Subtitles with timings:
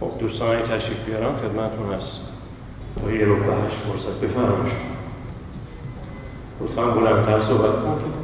[0.00, 2.20] خب دوستان تشریف بیارم خدمتتون هست
[3.02, 4.76] تا یه رو به هشت فرصت بفرمایید.
[6.60, 8.16] لطفا بلندتر صحبت کنید.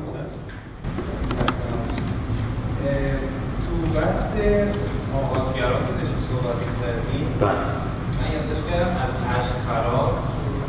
[3.64, 4.26] تو بحث
[5.20, 7.64] آغازگران که داشتیم صحبت کردیم بله.
[8.18, 10.14] من یادداشت کردم از هشت فراز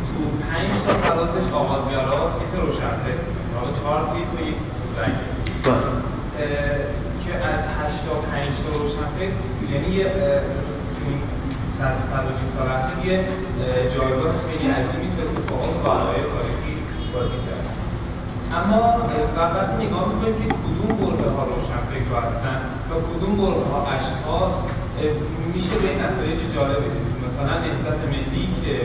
[0.10, 2.20] تو پنج تا فرازش آغازگرا
[2.54, 4.56] یه روشنفکر بودن حالا چهار تایی تو یک
[4.98, 5.16] رنگ.
[5.64, 5.88] بله.
[7.24, 9.38] که از هشت تا پنج تا روشنفکر
[9.74, 10.04] یعنی
[11.84, 13.18] 120 سال اخیر یه
[13.94, 16.74] جایگاه خیلی عظیمی تو اتفاقات برای تاریخی
[17.14, 17.66] بازی کرد.
[18.58, 18.80] اما
[19.38, 24.54] وقتی نگاه می‌کنیم که کدوم برهه ها روشنفکرها هستن و کدوم برهه ها اشخاص
[25.54, 28.76] میشه به نتایج جالبی رسید؟ مثلا نهضت ملی که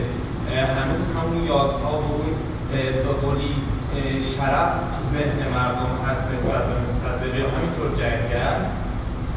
[0.77, 2.33] هنوز همون یادها و اون
[2.71, 4.71] به شرف
[5.13, 8.59] ذهن مردم هست نسبت به مستدقه همینطور جنگل.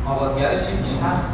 [0.07, 1.31] آوازگرش یک شخص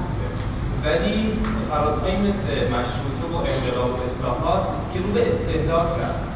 [0.85, 1.39] ولی
[1.71, 6.29] فرازهایی مثل مشروطه و انقلاب و اصلاحات که رو به استهلاک رفت.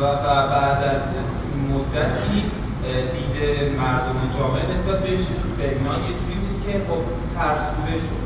[0.00, 0.04] و
[0.54, 1.02] بعد از
[1.72, 2.36] مدتی
[3.14, 3.36] دید
[3.80, 5.24] مردم جامعه نسبت بهش
[5.58, 7.00] به اینا یه جوری بود که خب
[7.36, 8.24] فرسوده شد.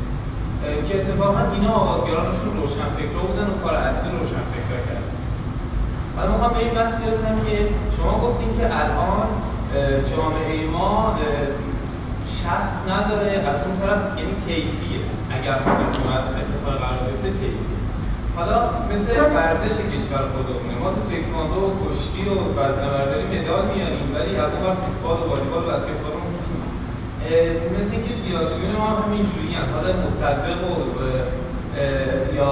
[0.87, 5.09] که اتفاقا اینا آغازگرانشون روشنفکرا بودن و کار اصلی روشنفکرا کردن.
[6.15, 6.93] حالا می‌خوام به این بحث
[7.45, 7.57] که
[7.97, 9.27] شما گفتین که الان
[10.11, 11.15] جامعه ما
[12.43, 15.01] شخص نداره از اون طرف یعنی کیفیه.
[15.37, 17.79] اگر حکومت اتفاق قرار بیفته کیفیه.
[18.35, 18.59] حالا
[18.91, 24.51] مثل ورزش کشور خودمونه ما تو تکواندو و کشتی و وزنه‌برداری مدال میاریم ولی از
[24.53, 25.71] اون وقت فوتبال و والیبال و
[27.29, 30.73] اه، مثل اینکه سیاسیون ما هم همینجوری هم حالا مصدق و
[32.37, 32.51] یا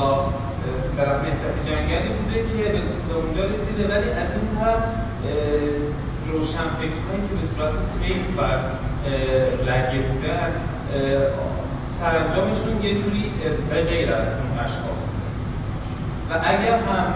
[0.97, 2.63] طرف نهضت جنگلی بوده که
[3.07, 4.83] به اونجا رسیده ولی از این طرف
[6.31, 8.86] روشنفکرهایی که به صورت خیلی بر اه،
[9.67, 10.51] لگه بودن
[11.99, 13.23] سرانجامشون یه جوری
[13.69, 14.99] به غیر از اون اشخاص
[16.29, 17.13] و اگر هم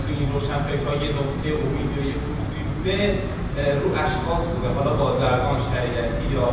[0.00, 2.98] توی این روشنفکرها یه نقطه امید یا یه پوستی بوده
[3.80, 4.68] رو اشخاص بوده.
[4.76, 6.48] حالا بازرگان شریعتی یا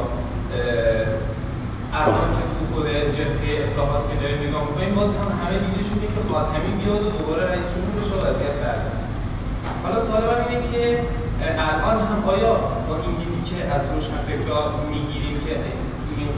[2.01, 6.05] الان که تو خود جبهه اصلاحات که داریم نگاه می‌کنیم باز هم همه دیده شده
[6.13, 8.57] که خاتمی بیاد و دوباره رئیسشون بشه و وضعیت
[9.83, 10.83] حالا سوال من اینه که
[11.69, 12.53] الان هم آیا
[12.87, 13.15] با این
[13.57, 15.53] که از روشنفکرها می‌گیریم که
[16.17, 16.29] این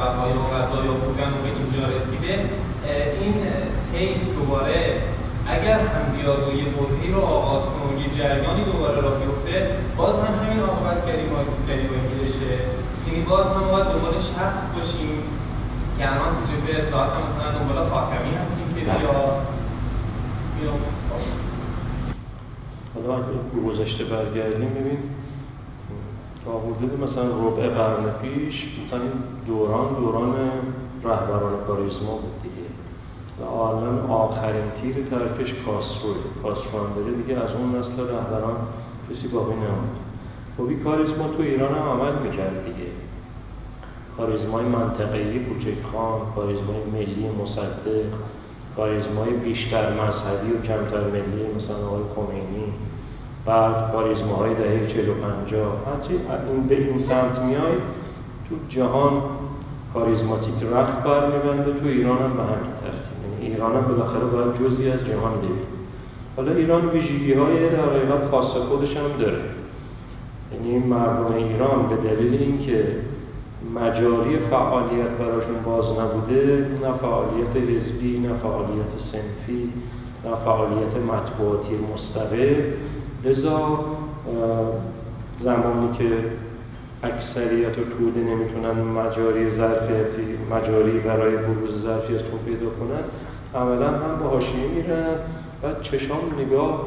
[0.00, 2.34] وقایع و قضایا بودن و به اینجا رسیده.
[3.20, 3.34] این
[3.92, 5.02] طیف دوباره
[5.54, 9.56] اگر هم بیاد و یه برهی رو آغاز کنه و یه جریانی دوباره را بیفته
[9.96, 10.60] باز هم همین
[11.06, 12.52] گریبانی گریبانی بشه
[13.06, 15.22] یعنی باز هم باید دنبال شخص باشیم
[15.98, 18.80] که الان تو جبهه اصلاحات هم مثلا دنبال خاتمی هستیم که.
[18.80, 19.14] بیا
[20.56, 20.72] بیا
[23.54, 24.98] به گذشته برگردیم ببین
[26.44, 29.12] تا حدود مثلا ربع قرن پیش مثلا این
[29.46, 30.34] دوران دوران
[31.04, 32.54] رهبران کاریزما بود دیگه.
[33.40, 38.56] و آخرین تیر ترکش کاستروه کاسترو هم بره دیگه از اون نسل رهبران
[39.10, 39.96] کسی باقی نموند
[40.56, 42.90] خب این کاریزما تو ایران هم عمل می‌کرد دیگه.
[44.16, 48.04] کاریزمای منطقه‌ای کوچک خان، کاریزمای ملی مصدق،
[48.76, 52.72] کاریزمای بیشتر مذهبی و کمتر ملی مثلا آقای خمینی.
[53.46, 56.14] بعد کاریزماهای دهه 40 و 50 هرچی
[56.52, 57.74] این به این سمت میای
[58.48, 59.22] تو جهان
[59.94, 63.40] کاریزماتیک رخت برمیبنده تو ایران هم به همین ترتیب.
[63.42, 65.54] یعنی ایران هم بالاخره باید جزئی از جهان ببینه
[66.36, 69.40] حالا ایران ویژگی های در حقیقت خاص خودش هم داره.
[70.52, 72.86] یعنی مردم ایران به دلیل اینکه
[73.74, 79.72] مجاری فعالیت براشون باز نبوده نه فعالیت حزبی نه فعالیت سنفی
[80.24, 82.54] نه فعالیت مطبوعاتی مستقل
[83.24, 83.78] لذا
[85.38, 86.10] زمانی که
[87.02, 93.04] اکثریت و توده نمی‌تونن مجاری ظرفیتی مجاری برای بروز ظرفیتشون پیدا کنن
[93.54, 95.14] عملا هم به حاشیه میرن
[95.62, 96.80] و چشام نگاه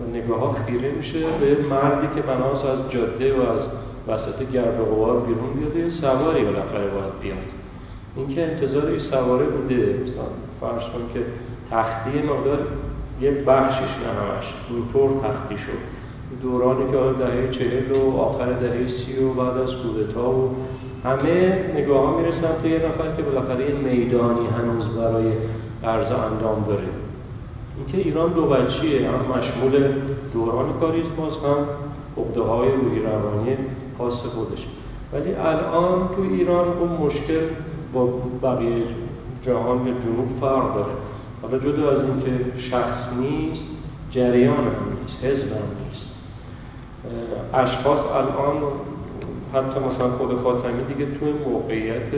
[0.00, 3.68] و نگاه ها خیره میشه به مردی که بناس از جاده و از
[4.08, 7.52] وسط گرد و غبار بیرون بیاد یه سواری بالاخره باید بیاد.
[8.16, 10.24] اینکه انتظار این سواره بوده مثلا
[10.60, 11.20] فرض کن که
[11.70, 12.66] تختی مقدار
[13.22, 16.02] یه بخشش نه همش اینطور تختی شد.
[16.42, 20.54] دورانی که دهه چهل و آخر دهه سی و بعد از کودتا و
[21.04, 25.32] همه نگاه ها می‌رسن تا یه نفر که بالاخره یه میدانی هنوز برای
[25.84, 26.88] عرض اندام داره.
[27.76, 29.92] اینکه ایران دو بچیه هم مشمول
[30.32, 31.66] دوران کاریزماست هم
[32.16, 33.56] عقده های روحی روانی
[33.98, 34.66] خاص خودش.
[35.12, 37.40] ولی الان تو ایران اون مشکل
[37.94, 38.08] با
[38.42, 38.82] بقیه
[39.42, 40.92] جهان یا جنوب فرق داره.
[41.52, 43.66] حالا جدا از اینکه شخص نیست
[44.10, 46.10] جریان هم نیست حزب هم نیست.
[47.54, 48.62] اشخاص الان
[49.54, 52.10] حتی مثلا خود فاطمی دیگه توی موقعیت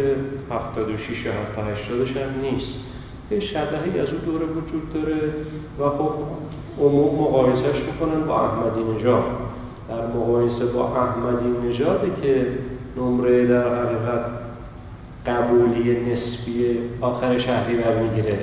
[0.50, 2.78] 76 یا 80 هم نیست.
[3.30, 5.16] یه شبهی از اون دوره وجود داره
[5.80, 6.10] و خب
[6.80, 9.24] عموم مقایسهش می‌کنن با احمدی نژاد.
[9.88, 12.46] در مقایسه با احمدی نژاده که
[12.96, 14.24] نمره در حقیقت
[15.26, 18.38] قبولی نسبی آخر شهری برمیگیره.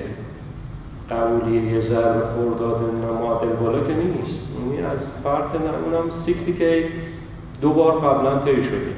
[1.11, 4.39] قبولی یه ضرب خورداد معادل بالا که نیست.
[4.59, 5.55] یعنی از فرد
[5.85, 6.85] اونم سیکتی که
[7.61, 8.91] دو بار قبلا طی شده.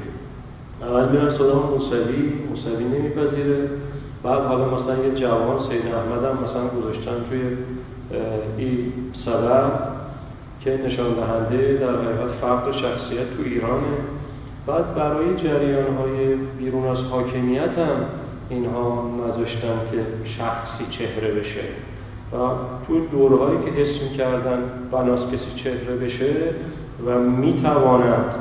[0.81, 2.33] اول میرن سراغ موسوی.
[2.49, 3.69] موسوی نمیپذیره.
[4.23, 7.41] بعد حالا مثلا یه جوان سید احمد هم مثلا گذاشتن توی
[8.57, 9.71] این سبب
[10.61, 13.97] که نشان دهنده در حقیقت فرق شخصیت تو ایرانه.
[14.67, 18.05] بعد برای جریان های بیرون از حاکمیت هم
[18.49, 21.61] اینها نذاشتن که شخصی چهره بشه.
[22.33, 22.37] و
[22.87, 24.59] توی دورهایی که حس کردن
[24.91, 26.33] بناس کسی چهره بشه
[27.05, 28.35] و می‌تواند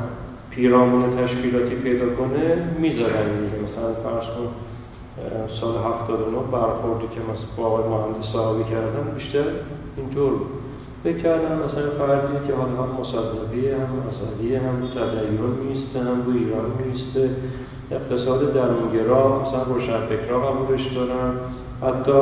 [0.50, 3.62] پیرامون تشکیلاتی پیدا کنه می‌ذارن دیگه.
[3.65, 4.49] مثلا فرض کن
[5.49, 9.44] سال 79 برخوردی که مثلا با آقای مهندس صحابی کردن بیشتر
[9.97, 10.33] اینطور
[11.05, 14.89] بکردن مثلا فردی که حالا هم مصدقی هم مسئلی هم
[15.39, 17.31] رو میسته هم رو ایران میسته
[17.91, 21.35] اقتصاد درونگرا مثلا روشنفکرها قبولش دارن.
[21.83, 22.21] حتی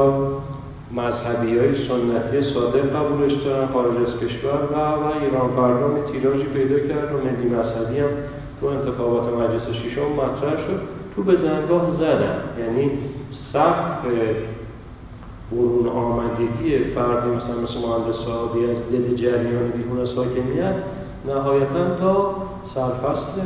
[0.97, 6.79] مذهبی های سنتی صادق قبولش دارن خارج از کشور و و ایران فردا تیراژی پیدا
[6.79, 8.09] کرد و ملی مذهبی هم
[8.61, 10.81] تو انتخابات مجلس شیشم مطرح شد.
[11.17, 12.43] تو به زنگاه زدن.
[12.59, 12.91] یعنی
[13.31, 14.05] سقف
[15.53, 20.75] برون آمدگی فردی مثلا مثل مهندس صحابی از دل جریان بیرون از حاکمیت
[21.27, 22.35] نهایتا تا
[22.65, 23.41] سرفصل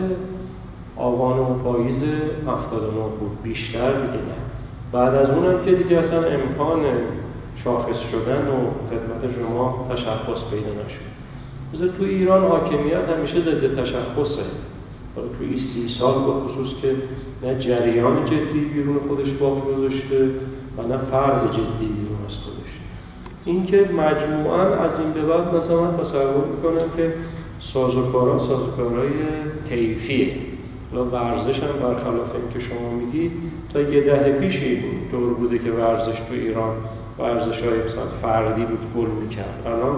[0.96, 2.90] آوان و پاییز 79
[3.20, 3.42] بود.
[3.42, 4.18] بیشتر دیگه
[4.92, 6.80] بعد از اونم که دیگه اصلا امکان
[7.56, 8.56] شاخص شدن و
[8.90, 11.14] خدمت شما تشخص پیدا نشد.
[11.74, 14.42] مثل تو ایران حاکمیت همیشه ضد تشخصه.
[15.38, 16.94] توی این سی سال با خصوص که
[17.42, 20.24] نه جریان جدی بیرون خودش باقی گذاشته
[20.78, 22.72] و نه فرد جدی بیرون از خودش.
[23.44, 27.12] این که مجموعا از این به بعد مثلا من تصور می‌کنم که
[27.60, 29.10] سازوکارا سازوکارای
[29.68, 30.32] طیفیه
[30.94, 33.32] و ورزش هم برخلاف این که شما میگید
[33.72, 36.74] تا یه دهه پیشی دور بوده که ورزش تو ایران
[37.18, 39.62] ورزش های مثلا فردی بود گل می‌کرد.
[39.66, 39.96] الان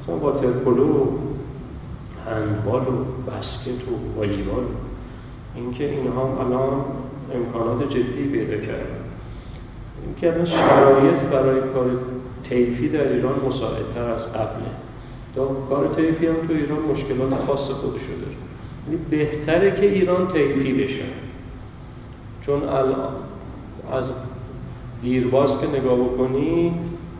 [0.00, 1.06] مثلا واترپولو و
[2.30, 4.64] هندبال و بسکت و والیبال
[5.54, 6.84] اینکه اینها الان
[7.34, 9.04] امکانات جدی پیدا کردن.
[10.06, 11.90] اینکه الان شرایط برای کار
[12.44, 14.70] تیفی در ایران مساعدتر از قبله.
[15.68, 18.36] کار تیفی هم تو ایران مشکلات خاص خودشو داره.
[18.86, 21.04] یعنی بهتره که ایران تیفی بشه.
[22.42, 23.12] چون الان
[23.92, 24.12] از
[25.02, 26.72] دیرباز که نگاه بکنی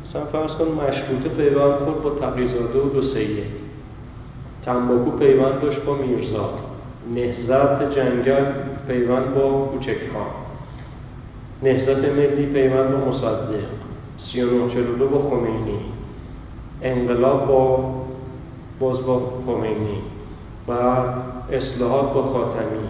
[0.05, 3.65] مثلا فرض کن مشروطه پیوند خورد با تقیزاده و دو سید
[4.65, 6.51] تنباکو پیوند داشت با میرزا.
[7.15, 8.45] نهزت جنگل
[8.89, 10.27] پیوند با کوچک خان.
[11.63, 13.65] نهزت ملی پیوند با مصدق.
[14.99, 15.79] دو با خمینی.
[16.83, 17.95] انقلاب با
[18.81, 19.99] باز با خمینی.
[20.67, 21.23] بعد
[21.53, 22.85] اصلاحات با خاتمی.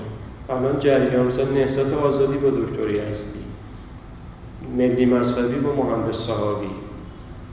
[0.49, 3.44] الان جریان مثلا نهزت آزادی با دکتری هستی.
[4.77, 6.71] ملی مذهبی با مهندس صحابی.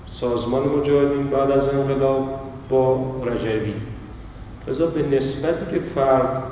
[0.10, 2.40] سازمان مجاهدین بعد از انقلاب
[2.70, 3.74] با رجبی
[4.68, 6.44] لذا به نسبتی که فرد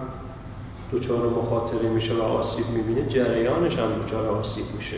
[0.93, 4.97] دچار مخاطره میشه و آسیب می‌بینه جریانش هم دچار آسیب میشه.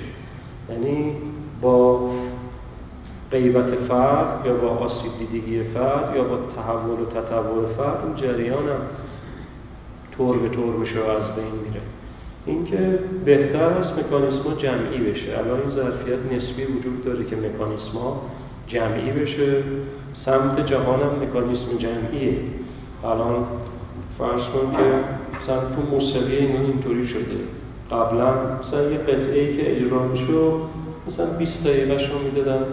[0.70, 1.14] یعنی
[1.62, 2.10] با
[3.32, 8.70] غیبت فرد یا با آسیب دیدگی فرد یا با تحول و تطور فرد اون جریان
[8.70, 8.82] هم
[10.18, 11.82] طور به طور میشه و از بین میره.
[12.46, 15.38] اینکه بهتر است مکانیسما جمعی بشه.
[15.38, 18.22] الان این ظرفیت نسبی وجود داره که مکانیسما
[18.68, 19.64] جمعی بشه.
[20.14, 22.38] سمت جهان هم مکانیسم جمعیه.
[23.04, 23.46] الان
[24.18, 24.84] فرض کن که
[25.40, 27.38] مثلا تو موسیقی این اینطوری شده.
[27.92, 30.24] قبلا مثلا یه قطعه که اجرا میشه
[31.08, 32.64] مثلا 20 دقیقه رو می‌دادن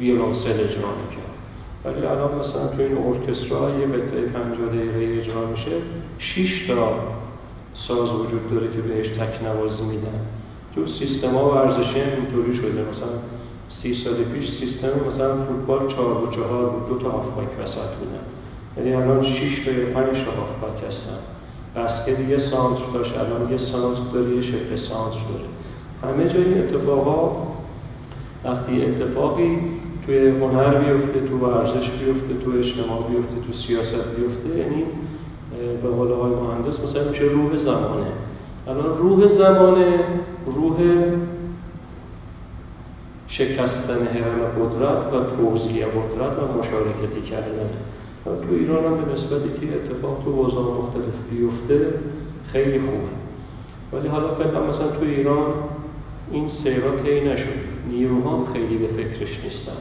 [0.00, 1.30] ویولونسل اجرا می‌کرد.
[1.84, 5.70] ولی الان مثلا تو این ارکسترا یه قطعه 50 دقیقه اجرا میشه.
[6.18, 7.19] 6 تا
[7.86, 10.20] ساز وجود داره که بهش تک نوازی میدن.
[10.74, 12.84] تو سیستم ها ورزشی هم اینطوری شده.
[12.90, 13.08] مثلا
[13.68, 16.88] سی سال پیش سیستم مثلا فوتبال چهار و چهار بود.
[16.88, 18.24] دو تا هافبک وسط بودن.
[18.76, 21.18] یعنی الان 6 تا یا 5 تا هافبک هستن.
[21.76, 23.18] بسکت یه سانتر داشت.
[23.18, 25.48] الان یه سانتر داره یه شبه سانتر داره.
[26.02, 27.36] همه جای اتفاقا
[28.44, 29.58] وقتی اتفاقی
[30.06, 34.84] توی هنر بیفته تو ورزش بیفته تو اجتماع بیفته تو سیاست بیفته یعنی
[35.82, 38.06] به قول های مهندس مثلا میشه روح زمانه
[38.66, 39.98] الان روح زمانه
[40.46, 40.76] روح
[43.28, 47.70] شکستن حرم قدرت و توضیح قدرت و مشارکتی کردن.
[48.24, 51.94] تو ایران هم به نسبتی که اتفاق تو حوزه مختلف بیفته
[52.52, 53.20] خیلی خوبه
[53.92, 55.44] ولی حالا فعلا مثلا تو ایران
[56.32, 57.70] این سیرا طی نشد.
[57.88, 59.72] نیروها خیلی به فکرش نیستن.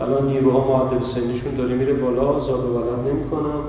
[0.00, 3.60] الان نیروها معدل سنیشون داره میره بالا زاد و ولد نمی‌کنن.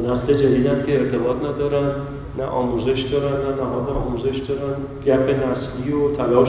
[0.00, 1.90] نسل جدیدن که ارتباط ندارن
[2.38, 4.74] نه آموزش دارن نه نهاد آموزش دارن.
[5.06, 6.48] گپ نسلی و تلاش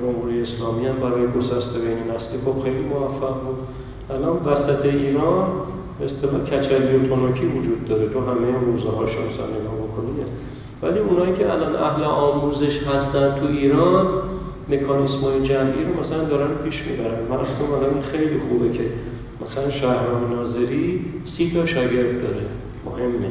[0.00, 3.58] جمهوری اسلامی هم برای گسست بین نسلی خب خیلی موفق بود.
[4.10, 5.46] الان وسط ایران
[6.04, 8.08] اصطلاح کچلی و تونوکی وجود داره.
[8.08, 9.78] تو همه روزه هاشون مثلا نگاه
[10.82, 14.06] ولی اونایی که الان اهل آموزش هستن تو ایران
[14.68, 17.18] مکانیسم های جمعی رو مثلا دارن پیش می‌برن.
[17.30, 18.84] من اصلا خیلی خوبه که
[19.48, 22.46] مثلا شهرام ناظری سی تا شاگرد داره.
[22.84, 23.30] مهمه.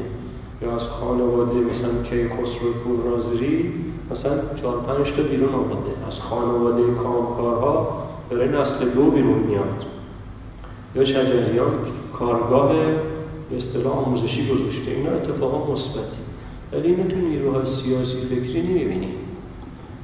[0.61, 3.73] یا از خانواده مثلا که خسرو پور ناظری
[4.11, 4.31] مثلا
[4.61, 9.85] چهار پنج تا بیرون آمده از خانواده کامکارها برای نسل دو بیرون میاد.
[10.95, 11.71] یا شجریان
[12.13, 12.73] کارگاه
[13.49, 14.91] به اصطلاح آموزشی گذاشته.
[14.91, 16.19] اینا اتفاقا مثبتی.
[16.73, 19.15] ولی اینو تو نیروهای سیاسی فکری نمی‌بینیم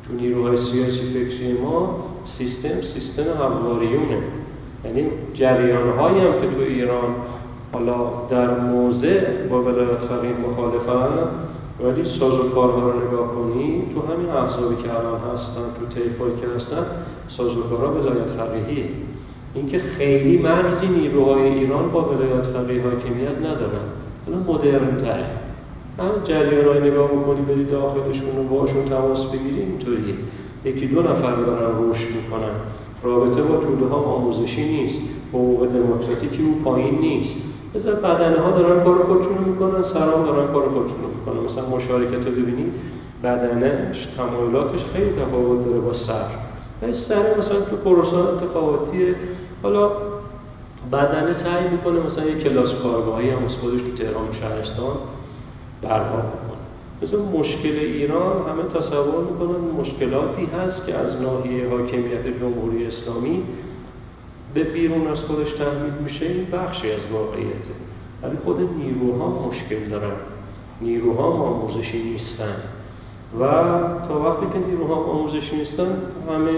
[0.08, 4.43] تو نیروهای سیاسی فکری ما سیستم سیستم همواریونه
[4.86, 7.16] یعنی جریان هایی هم که تو ایران
[7.74, 7.96] حالا
[8.30, 11.10] در موضع با ولایت فقیه مخالفن
[11.84, 16.34] ولی ساز و کارها رو نگاه کنی تو همین احزابی که الان هستن تو تیفایی
[16.42, 16.86] که هستن
[17.28, 18.86] ساز و کارها ولایت فقیهیه
[19.56, 23.88] اینکه خیلی مرزی نیروهای ایران با ولایت فقیه حاکمیت ندارن.
[24.28, 25.26] الان مدرن تره
[26.00, 30.16] هم جریان های نگاه بکنی بری داخلشون و باشون تماس بگیری اینطوریه.
[30.66, 32.56] یکی دو نفر دارن رشد می‌کنن.
[33.04, 37.34] رابطه با توده ها آموزشی نیست حقوق دموکراتیکی او پایین نیست.
[37.76, 41.46] مثلا بدنه ها دارن کار خودشون می‌کنن سرام دارن کار خودشون می‌کنن.
[41.46, 42.66] مثلا مشارکت رو ببینی
[43.24, 46.26] بدنش تمایلاتش خیلی تفاوت داره با سر.
[46.82, 49.16] ولی سر مثلا تو پروسه انتخاباتی
[49.64, 49.92] حالا
[50.92, 54.96] بدنه سعی می‌کنه مثلا یه کلاس کارگاهی هم از خودش تو تهران شهرستان
[55.82, 56.24] برپا
[57.02, 63.44] مثلا مشکل ایران همه تصور می‌کنن مشکلاتی هست که از ناحیه حاکمیت جمهوری اسلامی
[64.54, 67.74] به بیرون از خودش تحمیل میشه این بخشی از واقعیته
[68.24, 70.16] ولی خود نیروها مشکل دارن.
[70.82, 72.56] نیروها آموزشی نیستن.
[73.40, 73.44] و
[74.08, 75.98] تا وقتی که نیروها آموزشی نیستن
[76.30, 76.52] همه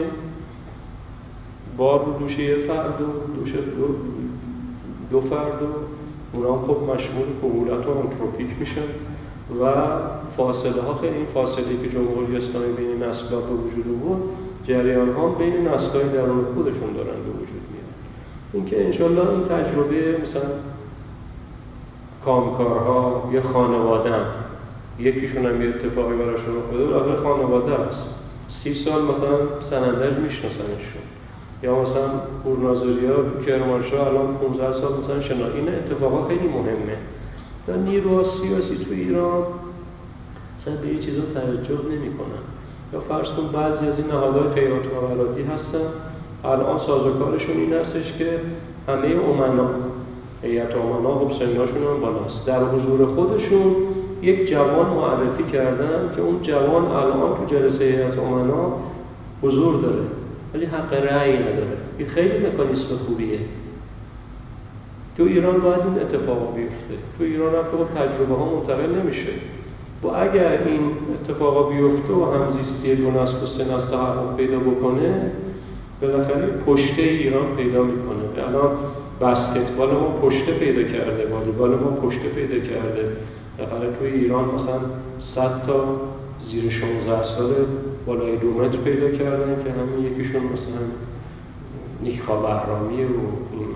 [1.77, 3.05] بار رو دوش یه فرد و
[3.39, 3.95] دوش دو,
[5.11, 5.65] دو فرد و
[6.33, 8.81] اونا خب مشمول قبولت و انتروپیک میشن.
[9.61, 9.65] و
[10.37, 14.23] فاصله ها خیلی این فاصله که جمهوری اسلامی بین نسل به وجود بود
[14.67, 17.85] جریان ها بین نسل های درون خودشون دارن به وجود میاد.
[18.53, 20.41] اینکه انشالله این تجربه مثلا
[22.25, 24.25] کامکارها یه خانواده هم
[24.99, 28.09] یکیشون هم یه اتفاقی براشون افتاده آخر خانواده است
[28.47, 31.01] سی سال مثلا سنندج میشناسنشون
[31.63, 32.09] یا مثلا
[32.43, 36.97] پورنازوری ها کرمانشاه الان 15 سال مثلا شنا این اتفاقا خیلی مهمه.
[37.67, 39.43] و نیروها سیاسی تو ایران.
[40.59, 42.43] مثلا به یه چیزا توجه نمی‌کنن
[42.93, 45.79] یا فرض کن بعضی از این نهادهای خیرات مقراتی هستن.
[46.43, 48.39] الان سازوکارشون این هستش که
[48.87, 49.69] همه امنا
[50.41, 52.45] هیئت امنا خب سنشون هم بالاست.
[52.45, 53.75] در حضور خودشون
[54.21, 58.73] یک جوان معرفی کردن که اون جوان الان تو جلسه هیئت امنا
[59.41, 60.03] حضور داره.
[60.53, 61.77] ولی حق رأی نداره.
[61.97, 63.39] این خیلی مکانیسم خوبیه.
[65.17, 66.95] تو ایران باید این اتفاق بیفته.
[67.17, 69.29] تو ایران هم که تجربه ها منتقل نمیشه.
[70.03, 73.97] و اگر این اتفاقا بیفته و همزیستی دو نسل و سه نسل
[74.37, 75.31] پیدا بکنه
[76.01, 78.47] بالاخره پشته ایران پیدا می‌کنه.
[78.47, 78.69] الان
[79.21, 83.11] بسکتبال ما پشته پیدا کرده والیبال ما پشته پیدا کرده.
[83.57, 84.79] بالاخره توی ایران مثلا
[85.19, 85.85] 100 تا
[86.39, 87.53] زیر 16 سال
[88.05, 90.81] بالای دو متر پیدا کردن که همین یکیشون مثلا
[92.01, 93.07] نیکا بهرامی و
[93.53, 93.67] این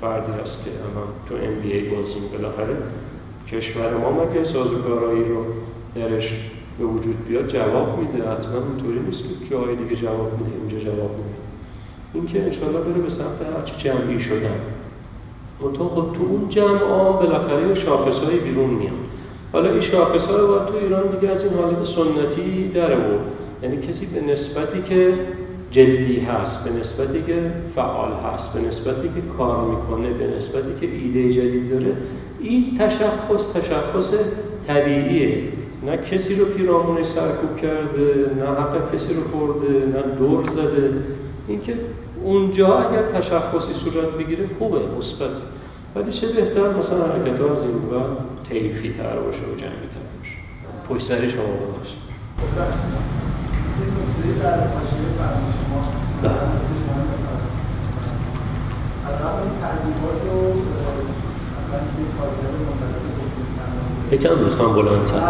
[0.00, 0.70] فردی هست که
[1.28, 2.76] تو ام بی ای بازی بالاخره
[3.52, 5.44] کشور ما مگه سازوکارهایی رو
[5.94, 6.34] درش
[6.78, 11.10] به وجود بیاد جواب میده؟ حتما اینطوری نیست که جای دیگه جواب میده اینجا جواب
[11.10, 11.40] میده.
[12.14, 14.60] این که انشالله بره به سمت هرچی جمعی شدن.
[15.62, 18.92] منطقه خب تو اون جمع ها بالاخره شاخص های بیرون میاد.
[19.52, 23.20] حالا این شاخص ها باید تو ایران دیگه از این حالت سنتی داره بود
[23.62, 25.14] یعنی کسی به نسبتی که
[25.70, 30.86] جدی هست به نسبتی که فعال هست به نسبتی که کار می‌کنه به نسبتی که
[30.94, 31.92] ایده جدید داره
[32.40, 34.14] این تشخص تشخص
[34.66, 35.42] طبیعیه.
[35.86, 40.92] نه کسی رو پیرامونش سرکوب کرده نه حق کسی رو خورده نه دور زده.
[41.48, 41.74] اینکه
[42.24, 45.40] اونجا اگر تشخصی صورت بگیره خوبه مثبت
[45.96, 48.16] ولی چه بهتر مثلا حرکت ها از این بعد
[48.48, 50.36] تیفی تر باشه و جنگی تر باشه.
[50.88, 53.19] پشت شما باشه.
[64.12, 65.20] یکم لطفا بلندتر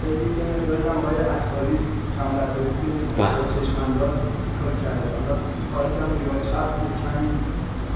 [0.01, 1.77] خیلی که بگم آقای اکبری
[2.15, 3.43] چند وقتی توی بله.
[3.55, 4.15] چشمانداز
[4.59, 5.35] کار کرده حالا
[5.73, 7.33] کار کردم بیان چپ بود کمی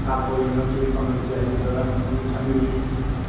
[0.05, 2.75] تقوی اینا که کانال جدید دارن مثلا کمی روی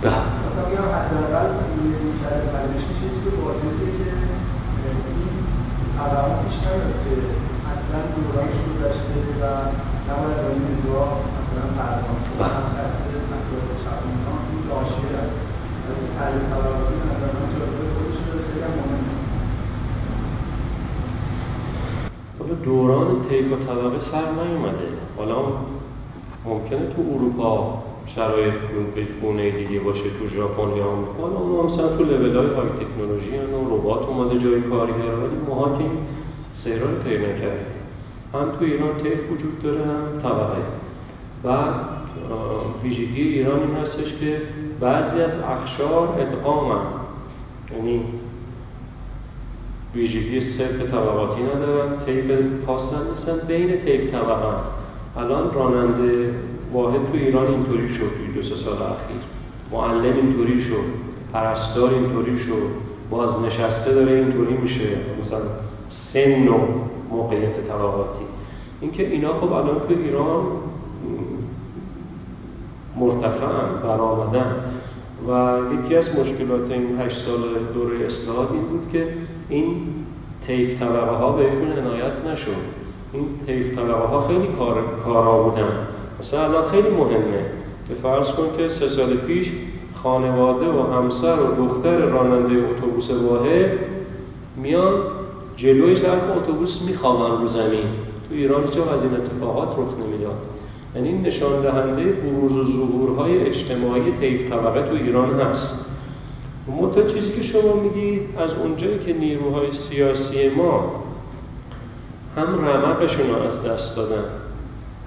[0.05, 4.09] بله مثلا بگم حداقل روی رویکرد پژوهشی چیزی که واجبه که
[5.19, 5.35] این
[5.97, 7.15] طبقات پیش نیاد که
[7.73, 9.45] اصلا دورانش گذشته و
[10.09, 12.39] نباید با این نگاه مثلا پرداخت کنه.
[12.41, 12.55] بله.
[12.57, 12.99] هم دست
[13.33, 15.37] مسائل چپونان این حاشیه است.
[15.85, 19.15] ولی تحلیل طبقاتی به نظر من جایگاه خودش داره، خیلی هم مهمه.
[22.39, 24.89] حالا دوران طیف و طبقه سر نیومده.
[25.17, 25.37] حالا
[26.45, 28.55] ممکنه تو اروپا شرایط
[28.95, 31.39] به گونه دیگه باشه تو ژاپن یا آمریکا.
[31.39, 34.95] اونها مثلا تو لول های های تکنولوژی هن و ربات اومده جای کارگر.
[34.95, 35.99] ولی ماها که این
[36.53, 37.17] سیرا رو طی
[38.35, 40.63] هم تو ایران طیف وجود داره هم طبقه.
[41.45, 41.57] و
[42.83, 44.43] ویژگی ایران این هستش که
[44.81, 46.85] بعضی از اخشار ادغامن.
[47.77, 48.05] یعنی
[49.95, 52.31] ویژگی صرف طبقاتی ندارن طیف
[52.67, 54.55] پاسن نیستن بین طیف طبقه.
[55.17, 56.35] الان راننده
[56.73, 59.23] واحد تو ایران اینطوری شد توی دو سال اخیر.
[59.73, 60.85] معلم اینطوری شد
[61.33, 64.89] پرستار اینطوری شد بازنشسته داره اینطوری میشه.
[65.21, 65.41] مثلا
[65.89, 66.59] سن و
[67.11, 68.25] موقعیت طبقاتی.
[68.81, 70.45] اینکه اینا خب الان تو ایران
[72.97, 74.55] مرتفعن برآمدن.
[75.29, 77.41] و یکی از مشکلات این هشت سال
[77.75, 79.07] دوره اصلاحات این بود که
[79.49, 79.77] این
[80.47, 82.51] طیف طبقه ها بهشون عنایت نشد.
[83.13, 85.69] این طیف طبقه ها خیلی کار کارا بودن
[86.21, 87.45] مثلا الان خیلی مهمه
[87.89, 89.53] که فرض کن که سه سال پیش
[90.03, 93.71] خانواده و همسر و دختر راننده اتوبوس واحد
[94.57, 94.93] میان
[95.57, 97.87] جلوی چرخ اتوبوس میخوابن رو زمین.
[98.29, 100.37] تو ایران وقت از این اتفاقات رخ نمی‌داد.
[100.97, 105.86] یعنی نشان دهنده بروز و ظهورهای اجتماعی طیف طبقه تو ایران هست.
[106.69, 111.03] متا چیزی که شما میگید از اونجایی که نیروهای سیاسی ما
[112.37, 114.25] هم رمقشون رو از دست دادن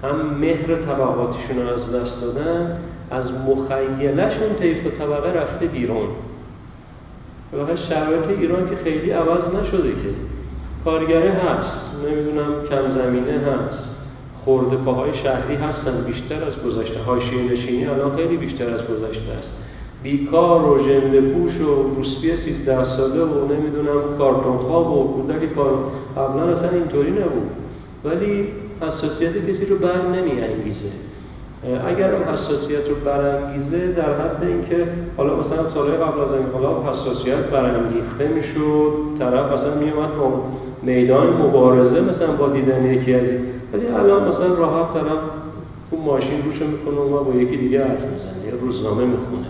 [0.02, 2.78] هم مهر طبقاتیشون رو از دست دادن
[3.10, 6.08] از مخیلشون طیف و طبقه رفته بیرون.
[7.52, 10.08] واقعا شرایط ایران که خیلی عوض نشده که
[10.84, 13.96] کارگره هست نمی‌دونم کم زمینه هست
[14.44, 19.52] خورده پاهای شهری هستن بیشتر از گذشته حاشیه نشینی الان خیلی بیشتر از گذشته است.
[20.02, 25.78] بیکار و ژنده پوش و روسپی 13 ساله و نمی‌دونم کارتون خواب و کودک کار.
[26.16, 27.50] قبلا اصلا اینطوری نبود.
[28.04, 28.48] ولی
[28.80, 30.88] حساسیت کسی رو بر نمی انگیزه
[31.88, 37.36] اگر اون حساسیت رو برانگیزه در حد اینکه حالا مثلا سالهای قبل از انقلاب حساسیت
[37.36, 40.42] برانگیخته می‌شد طرف مثلا میومد با
[40.82, 43.26] میدان مبارزه مثلا با دیدن یکی از
[43.72, 45.18] ولی الان مثلا راحت طرف
[45.90, 49.46] اون ماشین روشو می‌کنه و با یکی دیگه حرف می‌زنه یا روزنامه می‌خونه.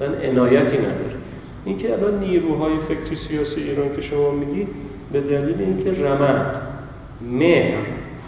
[0.00, 1.16] مثلا عنایتی نداره.
[1.64, 4.66] اینکه الان نیروهای فکری سیاسی ایران که شما میگی
[5.12, 6.62] به دلیل اینکه رمد
[7.30, 7.78] مهر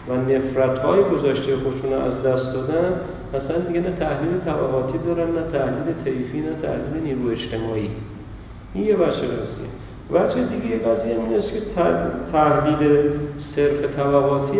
[0.09, 3.01] و نفرت های گذشته خودشون از دست دادن
[3.35, 7.91] مثلا دیگه نه تحلیل طبقاتی دارن نه تحلیل طیفی نه تحلیل نیرو اجتماعی.
[8.75, 9.67] این یه بچه قضیه
[10.15, 11.61] بچه دیگه قضیه این است که
[12.33, 14.59] تحلیل صرف طبقاتی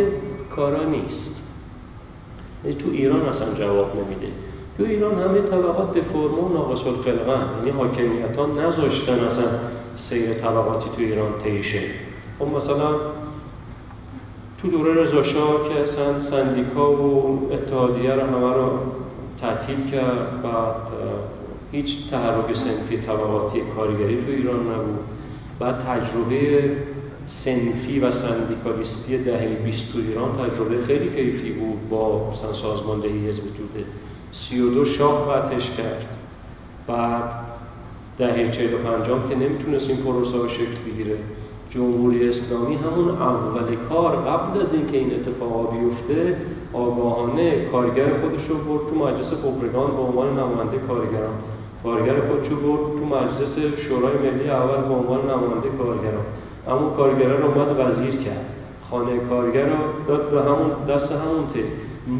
[0.51, 1.42] کارا نیست.
[2.64, 4.33] یعنی تو ایران اصلا جواب نمیده.
[4.76, 9.44] تو ایران همه طبقات دفرمه و ناقص الخلقن یعنی حاکمیت ها نذاشتن اصلا
[9.96, 11.80] سیر طبقاتی تو ایران تیشه.
[12.38, 12.94] خب مثلا
[14.62, 18.78] تو دوره رضا شاه که اصلا سندیکا و اتحادیه رو همه رو
[19.40, 20.76] تعطیل کرد بعد
[21.72, 24.98] هیچ تحرک سنفی طبقاتی کارگری تو ایران نبود.
[25.58, 26.70] بعد تجربه
[27.26, 33.42] سنفی و سندیکالیستی دهه 20 تو ایران تجربه خیلی کیفی بود با مثلا سازماندهی حزب
[33.42, 33.85] توده.
[34.33, 36.16] 32 شاه قطعش کرد.
[36.87, 37.35] بعد
[38.18, 41.16] دهه 45 که نمی‌تونست این پروسه ها شکل بگیره.
[41.71, 46.37] جمهوری اسلامی همون اول کار قبل از اینکه این اتفاقا بیفته
[46.73, 51.35] آگاهانه کارگر خودش رو برد تو مجلس خبرگان به عنوان نماینده کارگران.
[51.83, 56.25] کارگر خودش رو برد تو مجلس شورای ملی اول به عنوان نماینده کارگران.
[56.68, 58.47] همون کارگر رو اومد وزیر کرد.
[58.90, 59.77] خانه کارگر رو
[60.09, 61.64] داد به همون دست همون ته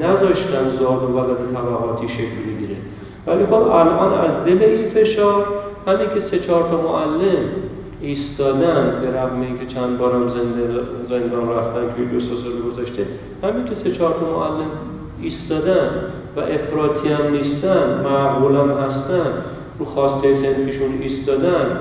[0.00, 2.76] نذاشتن زاد و ولد طبقاتی شکل بگیره.
[3.26, 5.46] ولی خب الان از دل این فشار
[5.86, 7.44] همین که سه چهار تا معلم
[8.00, 10.28] ایستادن به رغم اینکه چند بارم
[11.08, 13.06] زندان رفتن که دو سال گذاشته
[13.42, 14.70] همین که سه چهار معلم
[15.22, 15.90] ایستادن
[16.36, 19.32] و افراطی هم نیستن معقول هستن
[19.78, 21.78] رو خواسته سنفیشون ایستادن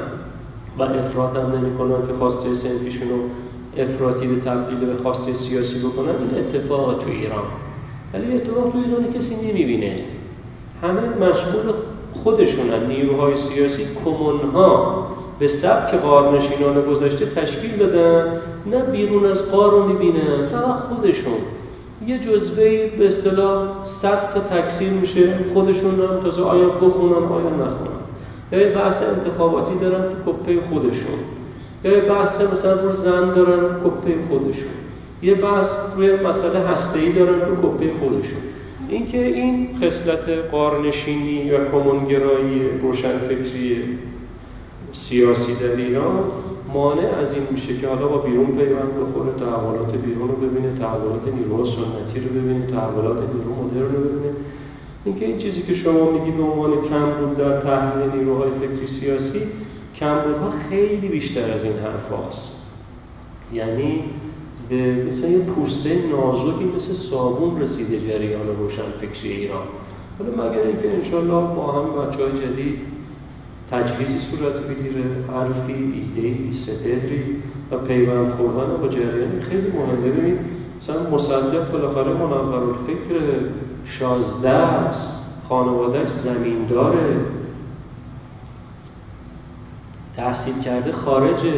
[0.77, 3.17] و افراد هم نمی کنن که خواسته سنفیشون رو
[3.83, 7.43] افراطی به تبدیل به خواسته سیاسی بکنن این اتفاق تو ایران.
[8.13, 9.95] ولی اتفاق تو ایران کسی نمی‌بینه.
[10.81, 11.73] همه مشغول
[12.23, 12.87] خودشونن.
[12.87, 15.07] نیروهای سیاسی کمونها
[15.39, 18.31] به سبک قارنشینان گذشته تشکیل دادن.
[18.71, 21.33] نه بیرون از قار رو می‌بینن فقط خودشون.
[22.07, 25.33] یه جزوه به اصطلاح صد تا تکثیر میشه.
[25.53, 28.01] خودشون هم تازه آیا بخونن آیا نخونن.
[28.51, 31.19] یا بحث انتخاباتی دارن تو کپه خودشون.
[31.83, 34.80] یا بحث مثلا رو زن دارن کپه خودشون.
[35.21, 38.41] یه بحث روی مسئله هسته‌ای دارن تو کپه خودشون
[38.89, 43.97] اینکه این خصلت قارنشینی یا کمونگرایی روشنفکری
[44.93, 46.23] سیاسی در ایران
[46.73, 51.27] مانع از این میشه که حالا با بیرون پیوند بخوره تحولات بیرون رو ببینه تحولات
[51.35, 54.33] نیروها سنتی رو ببینه تحولات نیرو مدرن رو ببینه
[55.05, 59.41] اینکه این چیزی که شما میگی به عنوان کم بود در تحلیل نیروهای فکری سیاسی
[59.95, 62.51] کمبودها خیلی بیشتر از این حرف هست.
[63.53, 64.03] یعنی
[64.71, 69.63] به مثل یه پوسته نازکی مثل صابون رسیده جریان روشن فکری ایران.
[70.19, 72.79] حالا مگر اینکه انشالله با هم بچه جدید
[73.71, 75.03] تجهیزی صورت بگیره
[75.33, 77.23] حرفی ایده سپهری
[77.71, 80.11] و پیوند خوردن با جریان خیلی مهمه.
[80.11, 80.39] ببینید
[80.81, 83.21] مثلا مصدق بالاخره منور الفکر
[83.85, 85.13] شازده است.
[85.49, 87.15] خانوادهش زمین داره
[90.15, 91.53] تحصیل کرده خارجه.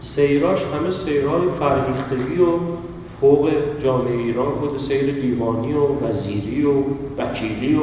[0.00, 2.46] سیراش همه سیرهای فرهیختگی و
[3.20, 3.50] فوق
[3.82, 6.72] جامعه ایران بوده سیر دیوانی و وزیری و
[7.18, 7.82] وکیلی و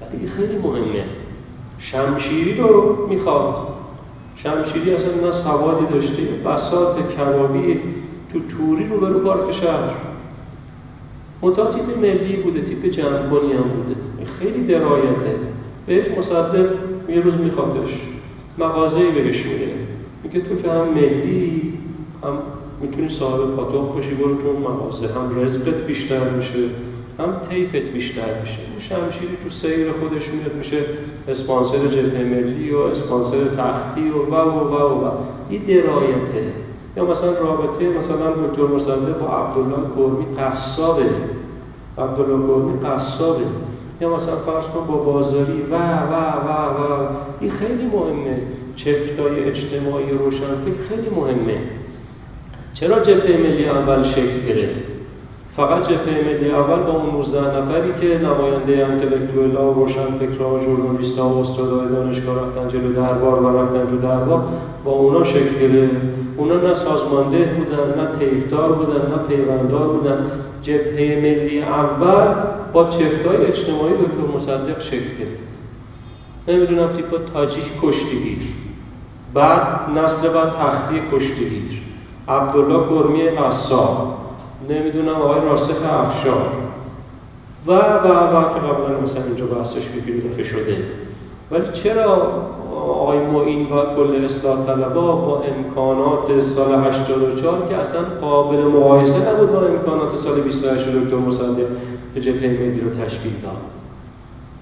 [0.00, 1.04] ولی خیلی مهمه.
[1.78, 3.54] شمشیری رو می‌خواد.
[4.36, 7.80] شمشیری اصلا نه سوادی داشته بسات کبابی
[8.32, 9.90] تو توری رو برو پارک شهر.
[11.42, 14.00] منتها تیپ ملی بوده تیپ جمعکنی هم بوده.
[14.38, 15.34] خیلی درایته.
[15.86, 16.70] بهش مصدق
[17.08, 17.90] یه روز میخوادش.
[18.58, 19.72] مغازهی بهش میده.
[20.24, 21.72] میگه تو که هم ملی
[22.24, 22.38] هم
[22.80, 26.58] می‌تونی صاحب پاتوق باشی برو تو مغازه هم رزقت بیشتر میشه
[27.18, 28.58] هم تیفت بیشتر میشه.
[28.78, 30.78] شمشیری تو سیر خودش میاد میشه
[31.28, 35.10] اسپانسر جبهه ملی و اسپانسر تختی و و و و و.
[35.48, 36.44] این درایته.
[36.96, 41.04] یا مثلا رابطه مثلا دکتر مصدق با عبدالله کرمی قصابه.
[41.98, 43.44] عبدالله کرمی قصابه.
[44.00, 47.08] یا مثلا فرض با بازاری و و و و.
[47.40, 48.38] این خیلی مهمه.
[48.76, 51.58] چفتای اجتماعی روشنفکر خیلی مهمه.
[52.74, 54.88] چرا جبهه ملی اول شکل گرفت؟
[55.56, 61.28] فقط جبهه ملی اول با اون 19 نفری که نماینده انتلکتوئلا و روشنفکرها و ژورنالیست‌ها
[61.28, 64.44] و استادای دانشگاه رفتن جلو دربار و رفتن تو دربار
[64.84, 65.96] با اونا شکل گرفت.
[66.36, 70.30] اونا نه سازمانده بودن نه تیفدار بودن نه پیوندار بودن.
[70.62, 72.34] جبهه ملی اول
[72.72, 75.42] با چفتای اجتماعی دکتر مصدق شکل گرفت.
[76.48, 78.61] نمی‌دونم تیپا تاجیک کشتیگیر.
[79.34, 81.82] بعد نسل بعد تختی کشتیگیر
[82.28, 84.14] عبدالله گرمی قصاب
[84.68, 86.46] نمی‌دونم آقای راسخ افشار
[87.66, 90.76] و و و که قبلا مثلا اینجا بحثش بگیری شده.
[91.50, 92.42] ولی چرا
[92.76, 99.52] آقای معین و کل اصلاح طلبا با امکانات سال 84 که اصلا قابل مقایسه نبود
[99.52, 101.66] با امکانات سال 28 دکتر مصدق
[102.14, 103.56] به جبهه ملی رو تشکیل داد؟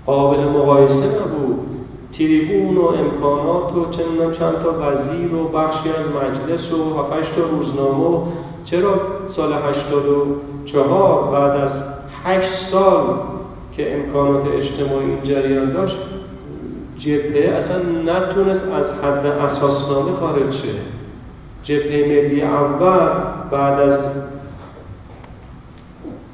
[0.06, 1.69] قابل مقایسه نبود.
[2.12, 7.42] تریبون و امکانات و چندم چند تا وزیر و بخشی از مجلس و هفتش تا
[7.42, 8.18] روزنامه
[8.64, 11.84] چرا سال 84 بعد از
[12.24, 13.04] 8 سال
[13.76, 15.96] که امکانات اجتماعی این جریان داشت
[16.98, 20.68] جبهه اصلا نتونست از حد اساسنامه خارج شه.
[21.62, 23.08] جبهه ملی اول
[23.50, 23.98] بعد از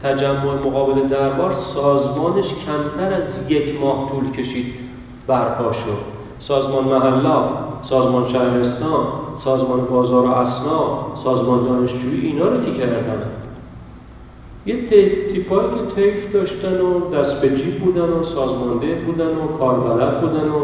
[0.02, 4.85] تجمع مقابل دربار سازمانش کمتر از یک ماه طول کشید.
[5.26, 6.16] برپا شد.
[6.38, 7.44] سازمان محلا
[7.82, 9.06] سازمان شهرستان
[9.38, 13.22] سازمان بازار و اسنا سازمان دانشجویی اینا رو که کردن.
[14.66, 14.84] یه
[15.28, 20.48] تیپایی که تیف داشتن و دست به جیب بودن و سازمانده بودن و کاربلد بودن
[20.48, 20.60] و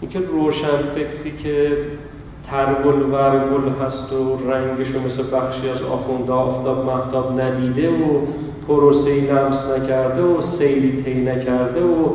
[0.00, 1.76] اینکه روشن فکری که
[2.50, 8.20] ترگل ورگل هست و رنگشو مثل بخشی از آخونده آفتاب محتاب ندیده و
[8.68, 12.08] پروسهی لمس نکرده و سیلی تی نکرده و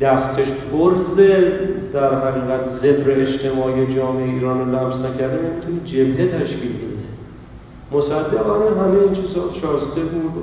[0.00, 1.20] دستش برز
[1.92, 6.96] در حقیقت زبر اجتماعی جامعه ایران رو لمس نکرده می‌تونی جبهه تشکیل بده
[7.92, 10.42] مصدق آره همه این چیزا شازده بود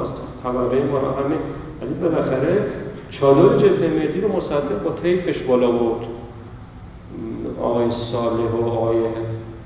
[0.00, 0.08] از
[0.42, 1.36] طبقه ما همه.
[1.82, 2.64] ولی بالاخره
[3.10, 6.06] چادر جبهه ملی رو مصدق با طیفش بالا بود
[7.60, 8.96] آقای صالح و آقای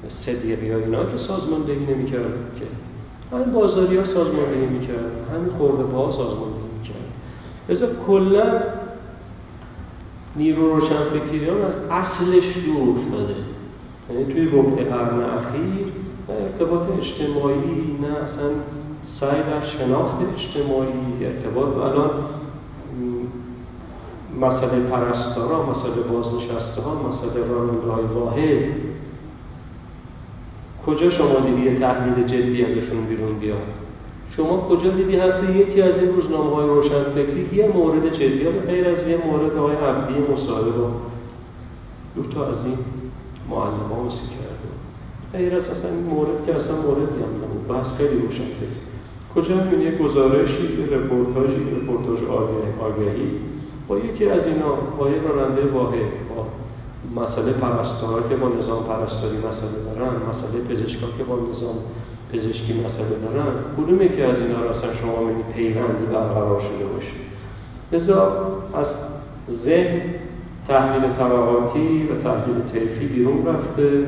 [0.08, 2.66] صدیقی ها اینا که سازماندهی نمی‌کردن که.
[3.36, 7.04] همین بازاری ها سازماندهی می‌کردن همین خورده ها سازماندهی می‌کردن.
[7.68, 8.44] لذا کلا
[10.36, 13.34] نیرو روشنفکریان از اصلش دور افتاده.
[14.10, 15.86] یعنی توی ربع قرن اخیر
[16.28, 18.50] ارتباط اجتماعی نه اصلا
[19.04, 21.76] سعی در شناخت اجتماعی ارتباط.
[21.76, 22.10] الان
[24.40, 28.68] مسئله پرستارا مسئله بازنشسته ها مسئله رانندهای واحد.
[30.86, 33.83] کجا شما دیدی تحلیل جدی ازشون بیرون بیاد؟
[34.36, 38.88] شما کجا دیدی حتی یکی از این روزنامه های روشنفکری؟ یه مورد جدی به غیر
[38.88, 40.90] از یه مورد های عبدی مصاحبه رو
[42.16, 42.78] دو تا از این
[43.50, 44.68] معلم ها مثل کرده.
[45.32, 47.68] غیر از اصلا این مورد که اصلا مورد هم نبود.
[47.68, 48.78] بحث خیلی روشنفکری.
[49.34, 52.18] کجا می‌بینی یه گزارشی یه رپورتاژی رپورتاژ
[52.80, 53.30] آگهی
[53.88, 54.68] با یکی از اینا
[54.98, 56.46] با یه راننده واحد با
[57.22, 61.74] مسئله پرستارا که با نظام پرستاری مسئله دارن مسئله پزشکا که با نظام
[62.34, 67.12] پزشکی مسئله دارن کدوم یکی از اینا را اصلا شما می‌بینید پیوندی برقرار شده باشه؟
[67.92, 68.32] لذا
[68.74, 68.94] از
[69.50, 70.00] ذهن
[70.68, 74.06] تحلیل طبقاتی و تحلیل طیفی بیرون رفته.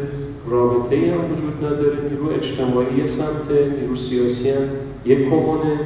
[0.48, 1.96] رابطه ای هم وجود نداره.
[2.10, 4.62] نیرو اجتماعی سمت نیرو سیاسی هم
[5.04, 5.80] یک کمونه.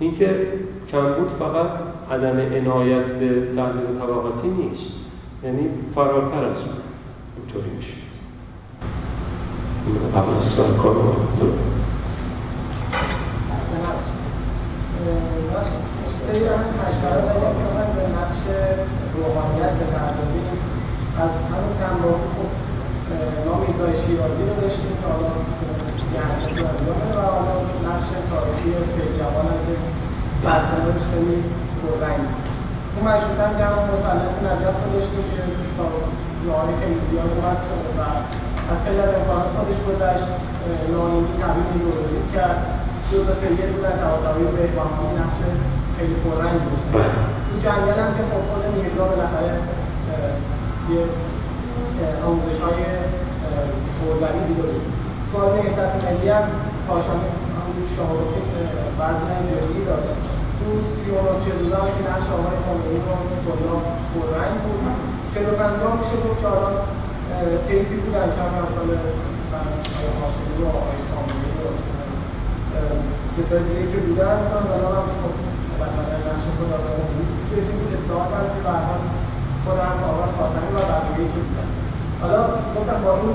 [0.00, 0.46] اینکه
[0.92, 1.70] کمبود فقط
[2.10, 4.92] عدم عنایت به تحلیل طبقاتی نیست.
[5.44, 6.76] یعنی فراتر از اون.
[7.36, 7.92] اینطوری میشه.
[10.16, 10.96] قبل از کار
[16.26, 18.40] رو سری هم مشوره داریم که من به نقش
[19.14, 20.46] روحانیت بپردازیم
[21.24, 22.50] از همون تنباهی خب
[23.46, 25.30] ما میزای شیرازی رو داشتیم که حالا
[27.16, 29.24] و نقش تاریخی سید که
[30.44, 31.36] بدنامش خیلی
[31.80, 32.28] پررنگی
[32.94, 34.78] اون مشروط هم جمع مسلط نجف
[35.32, 35.42] که
[35.76, 35.86] تا
[36.42, 37.00] جوانی خیلی
[37.98, 38.02] و
[38.72, 39.00] از خیلی
[40.12, 40.22] از
[40.92, 42.60] ناینی تبیین ایدئولوژی کرد.
[43.10, 45.38] دو تا سریه بودن تواتاوی به اقوام نقش
[45.96, 46.82] خیلی پررنگ بود.
[47.50, 49.52] این جنگل هم که خب خود میرزا بالاخره
[50.92, 51.00] یه
[52.26, 52.80] آموزش های
[53.98, 54.86] حوزوی دیده بود.
[55.28, 56.46] تو از نهضت ملی هم
[56.88, 58.40] کاشانه همون شاهروچه
[58.98, 60.14] وزن انجایی داشت.
[60.58, 61.18] تو سی و
[61.58, 63.74] روزه که نقش آقای خامنه‌ای رو کلا
[64.12, 64.82] پررنگ بود.
[65.32, 68.88] چهل و پنجاه میشه گفت که طیفی بودن که هم سال
[69.40, 71.70] مثلا آقای هاشمی و آقای خامنه‌ای رو
[73.36, 74.38] کسای دیگه که بودن
[74.74, 75.06] الان هم
[75.94, 76.06] و
[82.20, 82.40] حالا
[82.76, 83.32] گفتم با این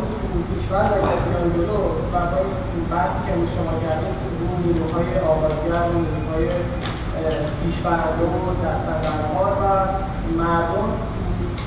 [0.49, 1.77] پیشورد اگر بیان جلو
[2.13, 2.37] و با
[2.73, 6.45] این بحثی که شما کردیم رو نیروهای آغازگر و نیروهای
[7.59, 9.63] پیشبرنده و دستاندرکار و
[10.41, 10.87] مردم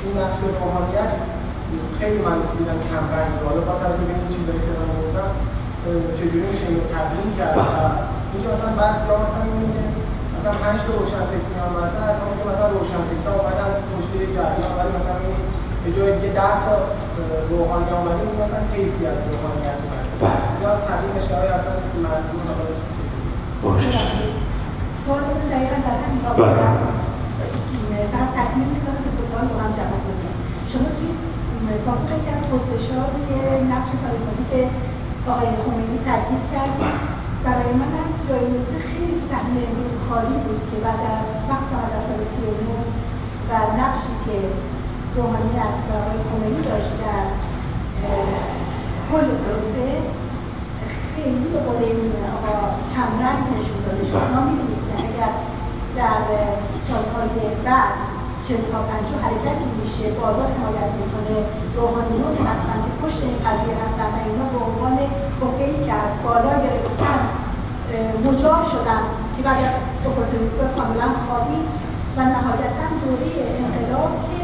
[0.02, 1.12] این نقش روحانیت
[1.98, 5.28] خیلی من دیدم کم رنگ حالا با توجه به این چیزایی که من گفتم
[6.18, 7.62] چجوری میشه اینو تبیین کرد و
[8.32, 9.93] اینکه مثلا بعد یا مثلا اینه
[10.44, 14.92] مثلا پنج تا روشنفکری هم مثلا از که مثلا روشنفکرها اومدن پشت یک جریان ولی
[14.98, 15.40] مثلا این
[15.82, 16.74] به جای دیگه ده تا
[17.50, 20.06] روحانی آمده این مثلا کیفی از روحانیت اومده
[20.62, 22.38] یا تبیین بشه های اصلا مردم
[23.62, 23.90] باشه.
[25.04, 26.66] سوالتون دقیقا در همین رابطه.
[28.12, 30.34] فقط تکمیل می‌کنم که سوال رو هم جواب بدیم
[30.70, 31.10] شما توی
[33.14, 33.36] روی
[33.72, 34.60] نقش تاریخی که
[35.30, 36.74] آقای خمینی تاکید کرد.
[37.44, 42.04] برای من هم جای نکته خیلی صحنه امروز خالی بود که بعد از وقت از
[42.08, 42.78] سال 39
[43.48, 44.36] و نقشی که
[45.16, 47.24] روحانیت و آقای خمینی داشت در
[49.08, 49.88] کل پروسه
[51.14, 52.54] خیلی به قول این آقا
[52.94, 55.32] کمرنگ نشون داده شما می‌دونید که اگر
[55.98, 56.20] در
[56.88, 57.94] سالهای بعد
[58.44, 61.36] چه تا پنجاه حرکتی میشه بازار حمایت می‌کنه
[61.76, 62.32] روحانیون
[62.84, 64.98] که پشت این قضیه هستن و اینا به عنوان
[65.40, 67.20] حقهی که از بالا گرفتن
[68.24, 68.64] مجاب
[69.36, 69.74] که بعد از
[70.06, 71.60] اپورتونیسم کاملا خواهی
[72.16, 74.40] و نهایتا دوره انقلاب که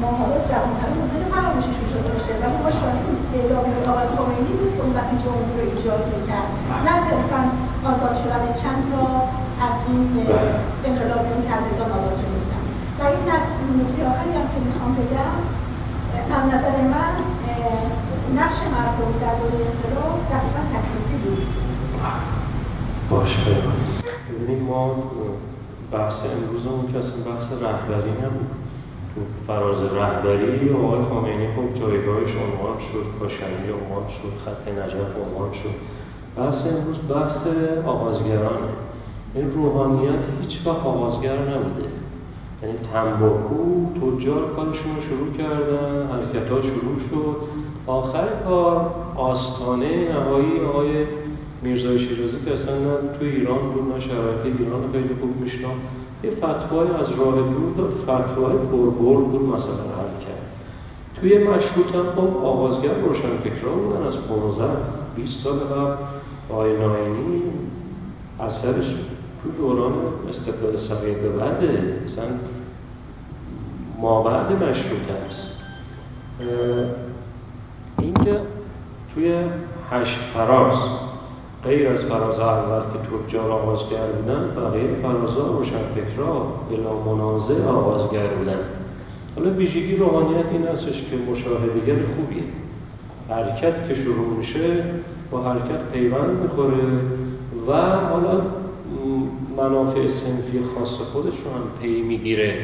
[0.00, 4.80] ما حالا جوانتر ممکنه فراموشش شده باشه ولی ما شاهدیم اعلامی آقای خمینی بود که
[4.84, 6.48] اون وقتی جمهوری رو ایجاد می‌کرد
[6.86, 7.40] نه صرفا
[7.90, 9.02] آزاد شدن چند تا
[9.66, 10.02] از این
[10.88, 12.62] انقلابیون کردگان آزاد شده بودن
[12.98, 13.24] و این
[13.78, 15.34] نکته آخری هم که می‌خوام بگم
[16.36, 17.14] از نظر من
[18.40, 21.42] نقش مردم در دوره انقلاب دقیقا تکلیفی بود
[23.10, 23.56] باشه
[24.30, 24.96] ببینید ما
[25.92, 28.50] بحث امروزمون که اصلا بحث رهبری نبود.
[29.14, 35.52] تو فراز رهبری آقای خامنه‌ای خب جایگاهش عنوان شد کاشانی عنوان شد خط نجف عنوان
[35.52, 35.74] شد.
[36.36, 37.46] بحث امروز بحث
[37.86, 38.72] آغازگرانه.
[39.34, 41.88] این روحانیت هیچ وقت آغازگر نبوده.
[42.62, 47.36] یعنی تنباکو تجار کارشون رو شروع کردن حرکت ها شروع شد.
[47.86, 51.06] آخر کار آستانه نهایی آقای
[51.64, 55.76] میرزای شیرازی که اصلا نه توی ایران بود نه شرایط ایران خیلی خوب میشنم
[56.24, 60.44] یه فتوای از راه دور داد فتوای بربرد بود مثلا حل کرد.
[61.20, 64.64] توی مشروط هم خب آغازگر روشن فکران بودن از 15
[65.16, 65.94] 20 سال قبل
[66.50, 67.42] آقای ناینی
[68.40, 68.94] اثرش
[69.42, 69.92] تو دوران
[70.28, 71.98] استقلال سویه به بعده.
[72.04, 72.24] مثلا
[74.00, 75.50] ما بعد مشروط است
[77.98, 78.40] اینکه
[79.14, 79.34] توی
[79.90, 80.78] هشت فراز
[81.64, 88.58] غیر از فراز اول که تجار آغازگر بودن بقیه فرازها روشنفکرها بلا منازع آغازگر بودن
[89.36, 92.42] حالا ویژگی روحانیت این هستش که مشاهدگر خوبیه
[93.28, 94.84] حرکت که شروع میشه
[95.30, 96.84] با حرکت پیوند می‌خوره
[97.68, 98.42] و حالا
[99.56, 102.54] منافع سنفی خاص خودش رو هم پی می‌گیره.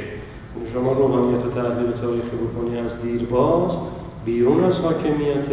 [0.74, 3.76] شما روحانیت و تحلیل تاریخی بکنی از دیرباز
[4.24, 5.46] بیرون از حاکمیت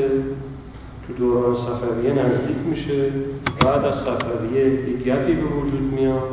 [1.07, 3.11] تو دوران صفویه نزدیک میشه.
[3.65, 6.29] بعد از صفویه یک گپی به وجود میاد.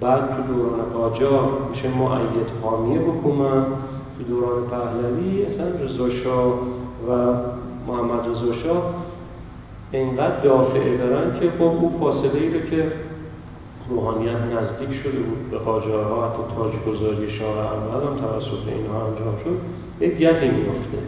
[0.00, 3.66] بعد تو دوران قاجار میشه معید حامی حکومت.
[4.18, 6.08] تو دوران پهلوی اصلا رضا
[7.08, 7.32] و
[7.86, 8.94] محمد رضا شاه
[9.92, 12.92] اینقدر دافعه دارن که خب اون فاصله ای رو که
[13.90, 19.60] روحانیت نزدیک شده بود به قاجارها حتی تاجگذاری شاه اول هم توسط اینها انجام شد
[20.00, 20.98] یک گپی میفته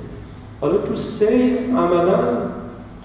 [0.61, 2.19] حالا تو سه عملا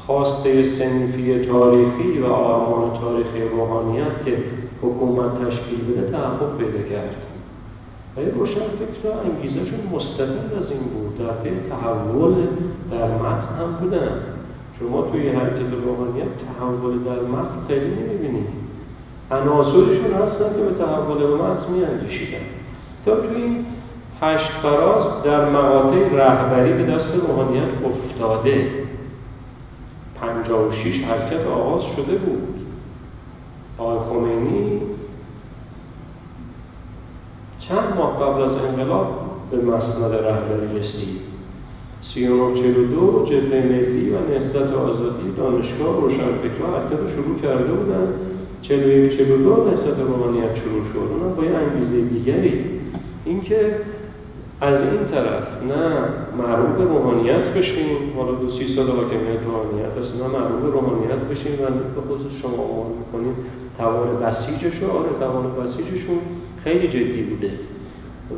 [0.07, 4.37] خواسته سنفی تاریخی و آرمان تاریخی روحانیت که
[4.81, 7.15] حکومت تشکیل بده تحقق پیدا کرد.
[8.17, 11.17] و روشن فکر انگیزشون مستقل از این بود.
[11.17, 12.33] در پی تحول
[12.91, 14.11] در متن هم بودن.
[14.79, 18.47] شما توی حرکت روحانیت تحول در متن خیلی نمی‌بینید
[19.31, 22.45] عناصرشون هستن که به تحول به متن میاندیشیدن.
[23.05, 23.65] تا توی
[24.21, 28.86] هشت فراز در مقاطع رهبری به دست روحانیت افتاده.
[30.21, 32.61] پنجاه و شیش حرکت آغاز شده بود.
[33.77, 34.81] آقای خمینی
[37.59, 41.27] چند ماه قبل از انقلاب به مسند رهبری رسید.
[42.01, 48.13] سی و دو جبه ملی و نهضت آزادی دانشگاه روشنفکرها حرکت رو شروع کرده بودن
[48.61, 50.97] چلو یک چلو دو نهضت روحانیت شروع شد.
[50.97, 52.65] اونم با یه انگیزه دیگری.
[53.25, 53.75] اینکه
[54.61, 55.89] از این طرف نه
[56.37, 61.19] معروف به روحانیت بشیم حالا دو سی سال حاکمیت روحانیت هست نه معروف به روحانیت
[61.31, 61.65] بشیم و
[62.01, 63.35] به خصوص شما عنوان می‌کنیم.
[63.77, 66.19] توان بسیجش آره توان بسیجشون
[66.63, 67.51] خیلی جدی بوده.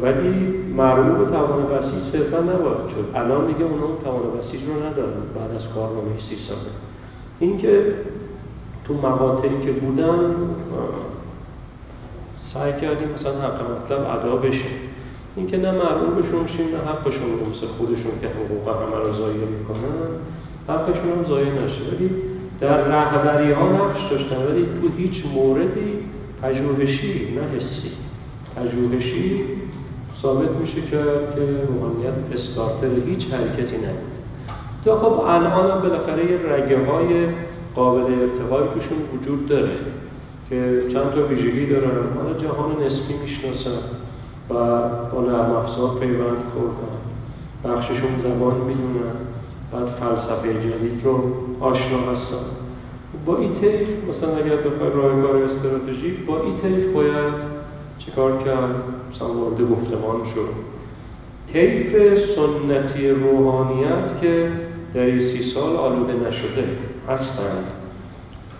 [0.02, 0.34] ولی
[0.78, 3.12] معروف به توان بسیج صرفا نباید شد.
[3.16, 6.60] الان دیگه اونا توان بسیج رو ندارن بعد از کارنامه سی ساله.
[7.40, 7.94] اینکه
[8.86, 10.36] تو مقاطعی که بودن
[12.38, 14.89] سعی کردیم مثلا حق مطلب ادا بشه.
[15.36, 20.10] اینکه نه بشون شیم نه حقشون رو مثل خودشون که حقوق همه رو ضایع می‌کنن
[20.68, 21.82] حقشون هم ضایع نشه.
[21.92, 22.10] ولی
[22.60, 24.38] در رهبری ها نقش داشتن.
[24.38, 25.94] ولی تو هیچ موردی
[26.42, 27.92] پژوهشی نه حسی.
[28.56, 29.44] پژوهشی
[30.22, 34.20] ثابت میشه کرد که روحانیت استارتر هیچ حرکتی نبوده.
[34.86, 37.26] تا خب الان هم بالاخره یه رگه های
[37.76, 39.72] قابل ارتقای توشون وجود داره
[40.50, 41.92] که چند تا ویژگی دارن.
[42.18, 43.72] حالا جهان نسبی می‌شناسن.
[44.50, 47.00] با نرم افزار پیوند خوردن.
[47.64, 49.16] بخششون زبان می‌دونن.
[49.72, 51.20] بعد فلسفه جدید رو
[51.60, 52.38] آشنا هستن.
[53.26, 57.34] با این طیف مثلا اگر بخوای رایگار استراتژی با این طیف باید
[58.00, 58.76] چیکار کرد؟
[59.12, 60.50] مثلا وارد گفتمان شد.
[61.54, 64.52] طیف سنتی روحانیت که
[64.94, 66.64] در این سی سال آلوده نشده
[67.10, 67.66] هستند.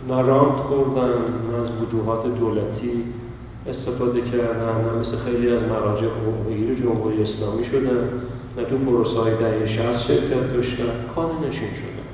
[0.10, 3.04] نه راند خوردن نه از وجوهات دولتی
[3.70, 8.10] استفاده کردن نه مثل خیلی از مراجع حقوقی جمهوری اسلامی شدن
[8.58, 10.84] نه تو پروسه های دهه شهست شرکت داشتن.
[11.16, 12.10] خانه نشین شدن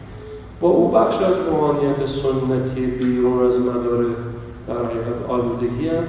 [0.62, 4.06] با او بخش از روحانیت سنتی بیرون از مدار
[4.68, 6.04] در حقیقت آلودگی هم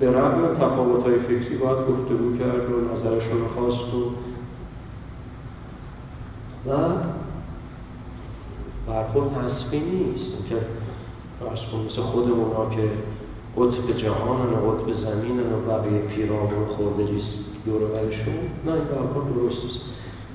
[0.00, 4.10] به رغم تفاوت های فکری باید گفتگو کرد و نظرشون خواست و
[6.70, 6.74] و
[8.86, 10.32] برخورد حسبی نیست.
[10.48, 10.56] که
[11.40, 12.90] فرض مثل خودمون ها که
[13.58, 17.34] قطب جهان و قطب زمین و بقیه پیرامون خورده ریست
[17.66, 18.34] دور برشون
[18.66, 19.66] نه این برخورد درست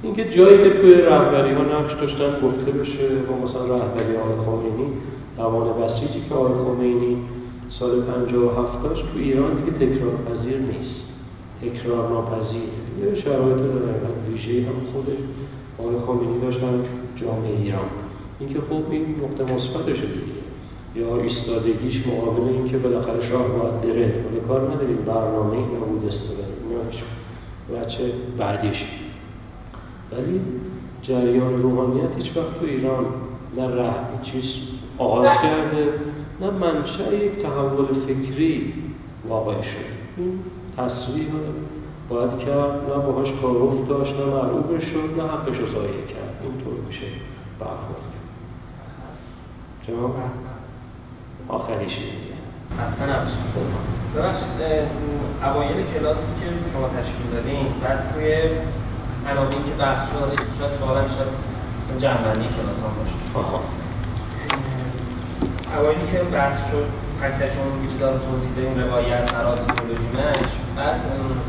[0.03, 4.87] اینکه جایی که توی رهبری ها نقش داشتن گفته بشه و مثلا رهبری آقای خمینی
[5.37, 7.17] توان بسیجی که آقای خمینی
[7.69, 11.13] سال 57 داشت تو ایران دیگه تکرار پذیر نیست.
[11.61, 12.61] تکرار ناپذیر
[13.01, 13.93] یه شرایط داره
[14.29, 15.19] ویژه هم خودش.
[15.79, 16.83] آقای خمینی داشتن
[17.15, 17.89] جامعه ایران.
[18.39, 20.32] اینکه خب این نقطه مثبتشه دیگه.
[20.95, 24.25] یا ایستادگیش مقابل اینکه بالاخره شاه باید بره.
[24.29, 24.97] ولی کار نداریم.
[24.97, 26.43] برنامه این نبود استفاده.
[26.91, 27.03] هیچ
[27.75, 28.85] بچه بعدیش.
[30.11, 30.41] ولی
[31.01, 33.05] جریان روحانیت هیچ وقت تو ایران
[33.57, 34.53] نه ره چیز
[34.97, 35.93] آغاز کرده
[36.41, 38.73] نه منشأ یک تحول فکری
[39.27, 39.77] واقع شد
[40.17, 40.39] این
[40.77, 41.27] تصویر
[42.09, 42.89] باید کرد.
[42.89, 46.41] نه باهاش تعارف داشت نه مرعوبش شد نه حقش رو کرد.
[46.43, 47.05] اینطور میشه
[47.59, 48.03] برخورد
[49.87, 50.15] جناب؟
[51.49, 51.95] آخریش.
[51.95, 52.33] دیگه
[52.85, 53.15] اصلا
[54.15, 54.59] ببخشید
[55.43, 58.25] اوایل کلاسی که شما تشکیل دادین بعد توی
[59.31, 61.29] عناوین که بحث شد شاید سوالم شد
[62.01, 63.15] جنبندی کلاس هم باشه
[65.77, 66.87] اوایلی که بحث شد
[67.39, 70.95] تک اون وجودار توضیح دادیم روایت ایدئولوژیمش بعد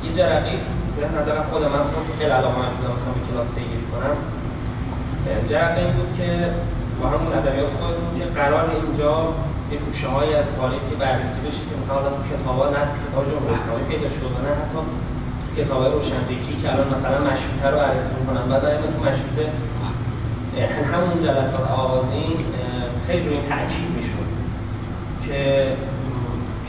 [0.05, 0.57] یه جرقی
[0.97, 4.17] به نظر خود من خود خیلی علاقه من شدم مثلا به کلاس پیگیری کنم.
[5.51, 6.29] جرقه این بود که
[7.01, 9.15] با همون ادبیات خودتون که قرار اینجا
[9.75, 13.25] یه گوشه های از تاریخ که بررسی بشه که مثلا آدم کتاب ها نه کتاب
[13.31, 14.81] جمهوری پیدا شد نه حتی
[15.59, 19.47] کتاب های روشنفکری که الان مثلا مشروطه رو بررسی می‌کنن بعد دائما تو مشروطه
[20.93, 22.37] همون جلسات آغازین
[23.07, 24.29] خیلی روی تاکید می‌شد
[25.27, 25.39] که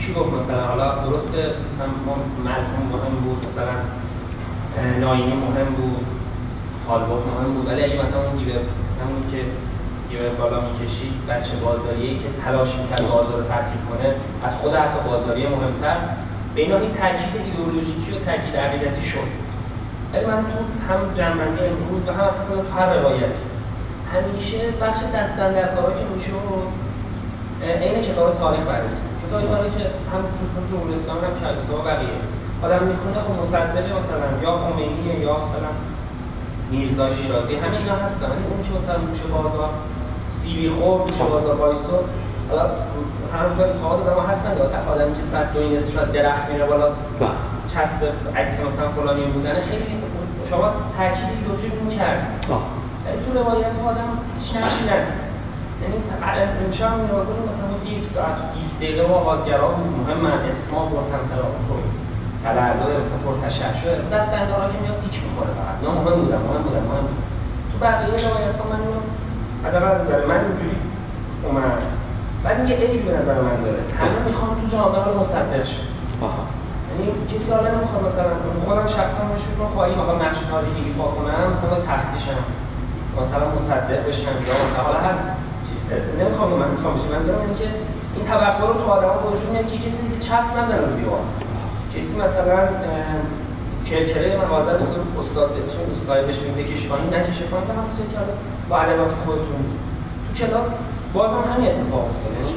[0.00, 1.88] کی گفت مثلا؟ حالا درسته مثلا
[2.44, 3.74] ملکون مهم بود مثلا
[5.00, 6.06] ناینی مهم بود
[6.88, 8.54] حالباف مهم بود ولی اگه مثلا اون دیوه
[9.00, 9.40] همون که
[10.12, 14.08] یه بالا می‌کشید بچه بازاریه که تلاش می‌کرد بازار رو ترتیب کنه.
[14.46, 15.98] از خود حتی بازاری مهمتر.
[16.54, 19.28] به اینا این تاکید ایدئولوژیکی و تاکید عقیدتی شد.
[20.12, 23.44] ولی من تو هم جنبندی امروز و هم اصلا تو هر روایتی.
[24.14, 26.32] همیشه بخش دستندرکارا که میشه
[27.82, 29.00] عین کتاب تاریخ بررسی.
[29.22, 30.22] کتاب تاریخ که هم
[30.70, 32.18] جمهوری اسلامی هم کرد کتاب بقیه.
[32.66, 35.70] آدم می‌خونه خب مصدق مثلا یا خمینی یا مثلا
[36.70, 37.54] میرزا شیرازی.
[37.54, 39.70] همه اینا هستن اون که مثلا موشه بازار
[40.46, 41.96] سیبی خور موشه بازار وایسو
[42.48, 42.64] حالا
[43.34, 44.50] همونطور اتفاقات آدم هستن
[44.94, 46.88] آدمی که صد دو این را درخت میره بالا
[47.20, 47.28] بله.
[47.72, 48.00] چسب
[48.36, 49.86] عکس مثلا فلانی می‌زنه خیلی
[50.50, 52.20] شما تأکیدی دوجه اون کرد
[53.04, 55.16] ولی تو روایت آدم هیچ نقشی ندید
[55.82, 55.96] یعنی
[56.64, 56.92] امشب
[57.28, 59.68] کنیم مثلا یک ساعت 20 دقیقه با آزگرا
[59.98, 61.92] مهم من اسما برتم تلاقی کنیم.
[62.44, 64.16] تلعلای مثلا پرتشر شده.
[64.16, 65.76] دست اندارا که میاد تیک می‌خوره فقط.
[65.82, 67.24] نه مهم بودم مهم بودم مهم بودم.
[67.70, 68.80] تو بقیه روایت ها من
[69.66, 70.76] حداقل نظر من اینجوری
[71.44, 71.82] اومد.
[72.44, 73.82] بعد یه عیب به نظر من داره.
[74.00, 75.82] همه می‌خوام تو جامعه مصدق شه.
[76.88, 78.30] یعنی کسی حالا نمی‌خواد مثلا
[78.66, 82.40] خودم شخصا بهش فکر خواهی مثلا نقش تاریخی ایفا کنم؟ مثلا تختیشم
[83.20, 85.16] مثلا مصدق بشم یا مثلا حالا هر
[86.20, 87.68] نمی‌خوام من می‌خوام بشه منظورم اینه که
[88.16, 91.24] این توقع رو تو آدم وجود میاد که کسی دیگه چسب نزنه رو دیوار.
[91.94, 92.58] کسی مثلا
[93.90, 94.84] کرکره مغازه رو
[95.20, 98.18] استاد چون دوستای بهش میگه بکش پایین نکشه پایین هم که
[98.68, 99.62] با علامات خودتون.
[100.24, 100.70] تو کلاس
[101.14, 102.54] بازم همین اتفاق افتاد یعنی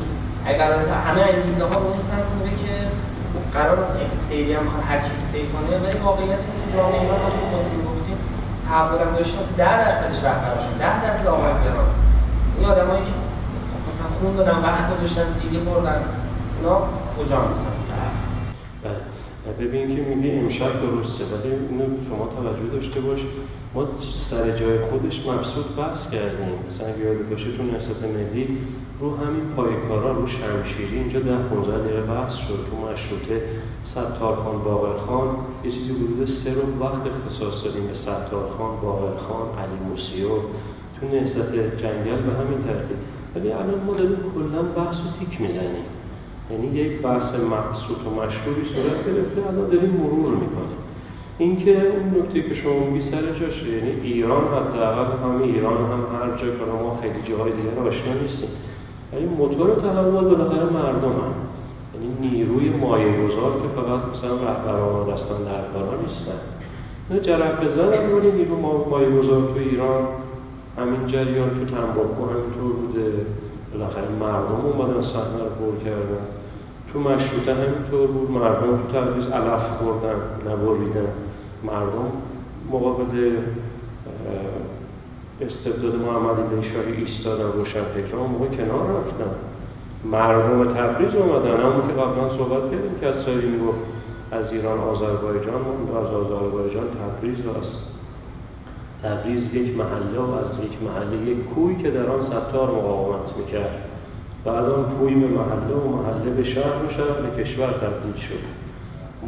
[0.49, 0.69] اگر
[1.07, 2.73] همه انگیزه ها رو سمت کنه که
[3.53, 7.19] قرار است یک سری هم هر کسی طی کنه ولی واقعیت اینه که جامعه ایران
[7.25, 8.17] هم خودتون گفتیم
[8.67, 11.89] تحول هم داشته 10 درصدش رهبرشون 10 درصد آموزگاران
[12.57, 13.13] این آدمایی که
[13.87, 15.99] مثلا خون دادن وقت گذاشتن سیدی بردن
[16.57, 16.75] اینا
[17.15, 17.79] کجا می‌تونن
[18.83, 19.18] بله.
[19.59, 23.19] ببین که میگه امشب درسته ولی اینو شما توجه داشته باش.
[23.75, 26.53] ما سر جای خودش مبسوط بحث کردیم.
[26.67, 27.63] مثلا یاد باشه تو
[28.07, 28.57] ملی
[28.99, 32.59] رو همین پایکارا رو شمشیری اینجا ده 15 دقیقه بحث شد.
[32.69, 33.41] تو مشروطه
[33.85, 35.27] ستارخان باقرخان
[35.65, 40.29] یه چیزی حدود سه رو وقت اختصاص دادیم به ستارخان باقرخان علی موسیو.
[40.99, 42.97] تو نهضت جنگل به همین ترتیب.
[43.35, 45.85] ولی الان ما داریم کلا بحث و تیک می‌زنیم.
[46.51, 50.79] یعنی یک بحث مقصود و مشهوری صورت گرفته الان داریم مرور می‌کنیم.
[51.37, 56.29] اینکه اون نکته که شما میگی سر جاشه یعنی ایران حداقل هم ایران هم هر
[56.29, 58.49] جا که ما خیلی جاهای دیگر آشنا نیستیم.
[59.13, 61.33] ولی موتور تحول بالاخره مردم هم.
[61.93, 66.39] یعنی نیروی مایه گذار که فقط مثلا رهبران و دستان درباران نیستن.
[67.11, 68.55] نه جرق بزن ولی نیرو
[68.89, 70.07] مایه گذار تو ایران
[70.77, 73.11] همین جریان تو تنباکو همینطور بوده.
[73.73, 76.38] بالاخره مردم اومدن صحنه رو پر کردن.
[76.93, 78.31] تو مشروطه همینطور بود.
[78.31, 81.07] مردم تو تبریز علف خوردن نبریدن
[81.63, 82.11] مردم.
[82.71, 83.37] مقابل
[85.41, 86.35] استبداد محمد
[86.87, 89.31] علی ایستادن روشن فکران موقع کنار رفتن.
[90.05, 91.61] مردم تبریز اومدن.
[91.61, 93.79] همون که قبلا صحبت کردیم که از می‌گفت
[94.31, 95.61] از ایران آذربایجان
[96.01, 97.89] از آذربایجان تبریز است
[99.03, 103.88] تبریز یک محله و از یک محله یک کوی که در آن ستار مقاومت می‌کرد.
[104.45, 108.43] آن کوی به محله و محله به شهر و به کشور تبدیل شد.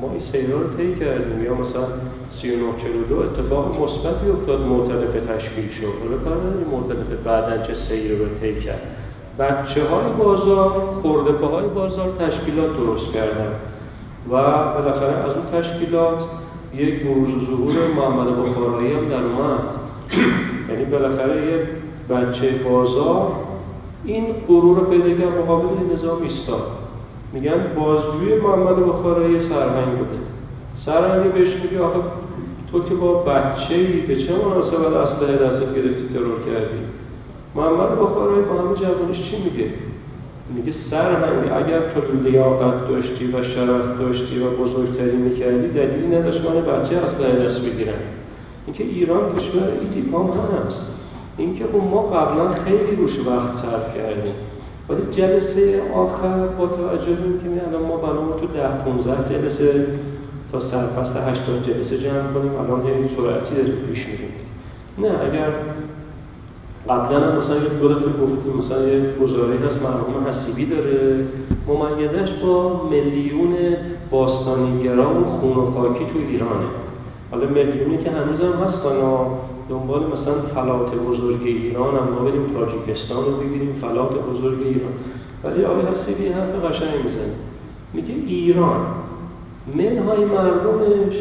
[0.01, 1.43] ما این سیرها رو کردیم.
[1.45, 1.83] یا مثلا
[2.29, 5.93] 3942 اتفاق مثبتی افتاد معتلف تشکیل شد.
[6.03, 8.81] حالا کار نداریم معتلف بعدا چه سیر رو طی کرد.
[9.39, 10.69] بچه های بازار
[11.01, 13.51] خورده های بازار تشکیلات درست کردن.
[14.29, 14.33] و
[14.73, 16.23] بالاخره از اون تشکیلات
[16.75, 19.59] یک بروز و ظهور محمد بخارایی هم در اومد.
[20.69, 21.67] یعنی بالاخره یه
[22.09, 23.31] بچه بازار
[24.05, 26.71] این غرور رو پیدا کرد مقابل نظام ایستاد.
[27.33, 30.19] میگن بازجوی محمد بخارایی سرهنگ بوده.
[30.75, 31.99] سرهنگ بهش میگه آخه
[32.71, 36.79] تو که با بچه ای به چه مناسبت اسلحه دستت گرفتی ترور کردی؟
[37.55, 39.69] محمد بخارایی با همه جوانش چی میگه؟
[40.55, 46.61] میگه سرهنگ اگر تو لیاقت داشتی و شرف داشتی و بزرگتری می‌کردی دلیلی نداشت من
[46.61, 47.93] بچه اسلحه دست بگیرن
[48.65, 50.31] اینکه ایران کشور ایتیپام
[50.67, 51.00] هست
[51.41, 54.33] اینکه خب ما قبلا خیلی روش وقت صرف کردیم.
[54.89, 59.85] ولی جلسه آخر با توجه به اینکه الان ما برای تو ده 15 جلسه
[60.51, 64.31] تا سرپست 80 جلسه جمع کنیم الان یه سرعتی داریم پیش میریم.
[64.97, 65.49] نه اگر
[66.89, 71.25] قبلا هم مثلا یک دو گفتیم مثلا یه گزاره هست مرحوم حسیبی داره
[71.67, 73.55] ممیزش با میلیون
[74.11, 76.65] باستانیگرا و خون و خاکی تو ایرانه.
[77.31, 78.89] حالا میلیونی که هنوز هم هستن
[79.71, 84.93] دنبال مثلا فلات بزرگ ایران هم ما بریم تاجیکستان رو بگیریم فلات بزرگ ایران.
[85.43, 87.33] ولی آقای حسیبی حرف قشنگ می‌زنه.
[87.93, 88.85] میگه ایران
[89.75, 91.15] منهای مردمش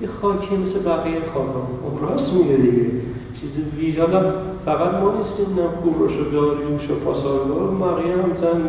[0.00, 2.86] یه خاکی مثل بقیه خاک هم راست میگه دیگه.
[3.40, 4.06] چیز ویژه
[4.64, 8.60] فقط ما نیستیم نه کوروش و داریوش و پاسارگار بقیه هم زن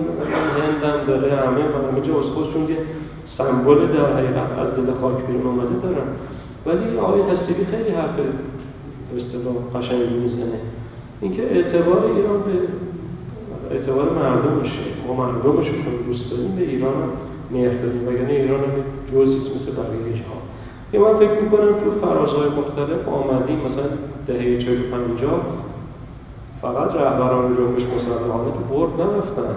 [0.58, 1.62] هندم داره همه
[1.92, 2.78] همه جا از خودشون یه
[3.26, 6.08] سمبل در حقیقت از دل خاک بیرون اومده دارن.
[6.66, 8.16] ولی آقای حسیبی خیلی حرف
[9.16, 10.60] اصطلاح قشنگی می‌زنه
[11.22, 12.54] اینکه اعتبار ایران به
[13.76, 16.94] اعتبار مردمشه ما مردمش چون دوست داریم به ایران
[17.52, 18.08] مهر داریم.
[18.08, 18.70] وگرنه ایران هم
[19.14, 20.42] جزئی مثل بقیه جهان
[20.94, 23.84] یه من فکر می‌کنم تو فرازهای مختلف آمدیم مثلا
[24.28, 25.42] دهه 40 50
[26.62, 29.56] فقط رهبران جنبش مسلحانه تو برد نرفتن.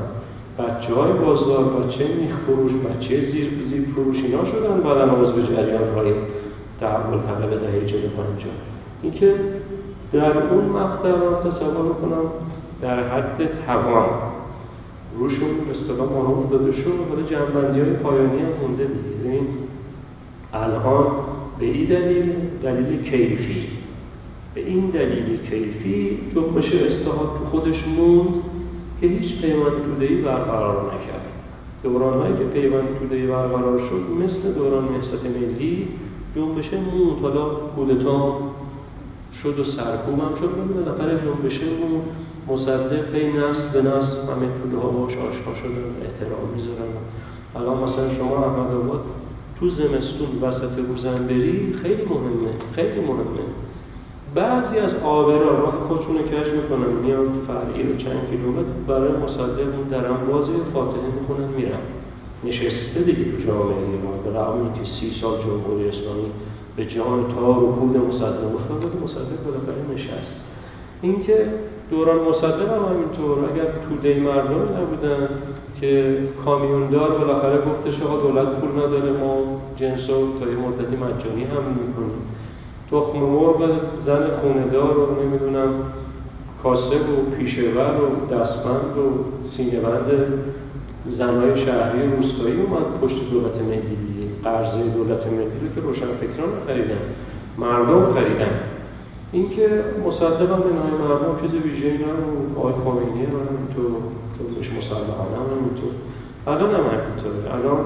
[0.59, 5.95] بچه های بازار بچه میخ فروش بچه زیر زیر فروش اینا شدن بعدا عضو جریان
[5.95, 6.13] های
[6.81, 8.53] تحول طلب دهه 40 50
[9.03, 9.35] اینکه
[10.13, 12.31] در اون مقطع من تصور کنم
[12.83, 14.09] در حد توان.
[15.19, 19.41] روشون اصطلاح مهم داده شد ولی جنبندی های پایانی هم مونده دیگه.
[20.53, 21.07] الان
[21.59, 22.33] به این دلیل
[22.63, 23.67] دلیل کیفی.
[24.55, 28.35] به این دلیل کیفی جنبش استحاد تو خودش موند
[29.01, 31.27] که هیچ پیوند تودهی برقرار نکرد.
[31.83, 35.89] دوران هایی که پیوند تودهی برقرار شد مثل دوران نهضت ملی
[36.37, 37.23] جنبش موند.
[37.23, 38.39] حالا کودتا
[39.43, 40.51] شد و سرکوب هم شد.
[40.59, 42.03] ولی بالاخره جنبشه موند
[42.49, 46.93] مصدق پی نسل به نسل همه توده ها باش آشنا شدن احترام می‌ذارن.
[47.57, 49.01] الان مثلا شما احمد آباد
[49.59, 53.45] تو زمستون وسط روزنبری خیلی مهمه خیلی مهمه.
[54.35, 59.75] بعضی از آبرا راه خودشون رو کش می‌کنن میان فرعی رو چند کیلومتر برای مصدق
[59.77, 61.83] اون درم بازی فاتحه می‌خونن میرن.
[62.45, 64.23] نشسته دیگه تو جامعه ایران.
[64.25, 66.31] به رغم که سی سال جمهوری اسلامی
[66.81, 70.41] به جان تار و پود مصدق افتاد مصدق بالاخره نشست.
[71.03, 71.47] اینکه
[71.91, 73.39] دوران مصدق هم همینطور.
[73.39, 75.29] اگر توده مردم نبودن
[75.81, 80.15] که کامیوندار بالاخره گفتش آقا دولت پول نداره ما جنس تا
[80.51, 82.23] یه مدتی مجانی هم می‌کنیم
[82.91, 83.71] تخم مرغ
[84.01, 85.69] زن خوندار رو نمی‌دونم
[86.63, 90.11] کاسب و پیشور و دستبند و سینه‌بند
[91.11, 94.10] زنهای شهری روستایی اومد پشت دولت ملی.
[94.45, 97.01] قرضه دولت ملی رو که روشن فکران خریدن
[97.59, 98.61] مردم خریدن.
[99.33, 103.33] اینکه مصدق هم به نهای مردم چیز ویژه اینا رو آقای خمینی هم
[103.77, 103.83] تو
[104.39, 105.93] جنبش مسلحانه هم همینطور
[106.47, 107.55] الان هم همینطوره.
[107.55, 107.85] الان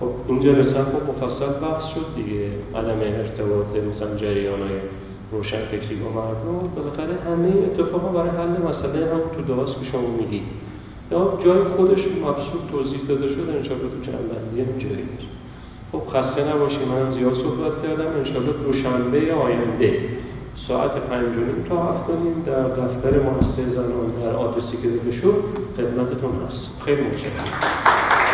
[0.00, 2.46] خب این جلسه خب مفصل بحث شد دیگه.
[2.74, 4.78] عدم ارتباط مثلا جریان های
[5.32, 6.68] روشن فکری با مردم.
[6.76, 10.42] بالاخره همه اتفاقا برای حل مسئله هم تو داست که شما میگی.
[11.12, 15.04] یا جای خودش مبسوط توضیح داده شده انشاءالله تو جنبندی هم جایی
[15.96, 18.16] خب خسته نباشی من زیاد صحبت کردم.
[18.18, 20.00] انشاءالله دوشنبه آینده
[20.56, 21.34] ساعت پنج
[21.68, 22.06] تا هفت
[22.46, 25.44] در دفتر مؤسسه زنان در آدرسی که داده شد
[25.76, 26.70] خدمتتون هست.
[26.84, 28.25] خیلی متشکرم.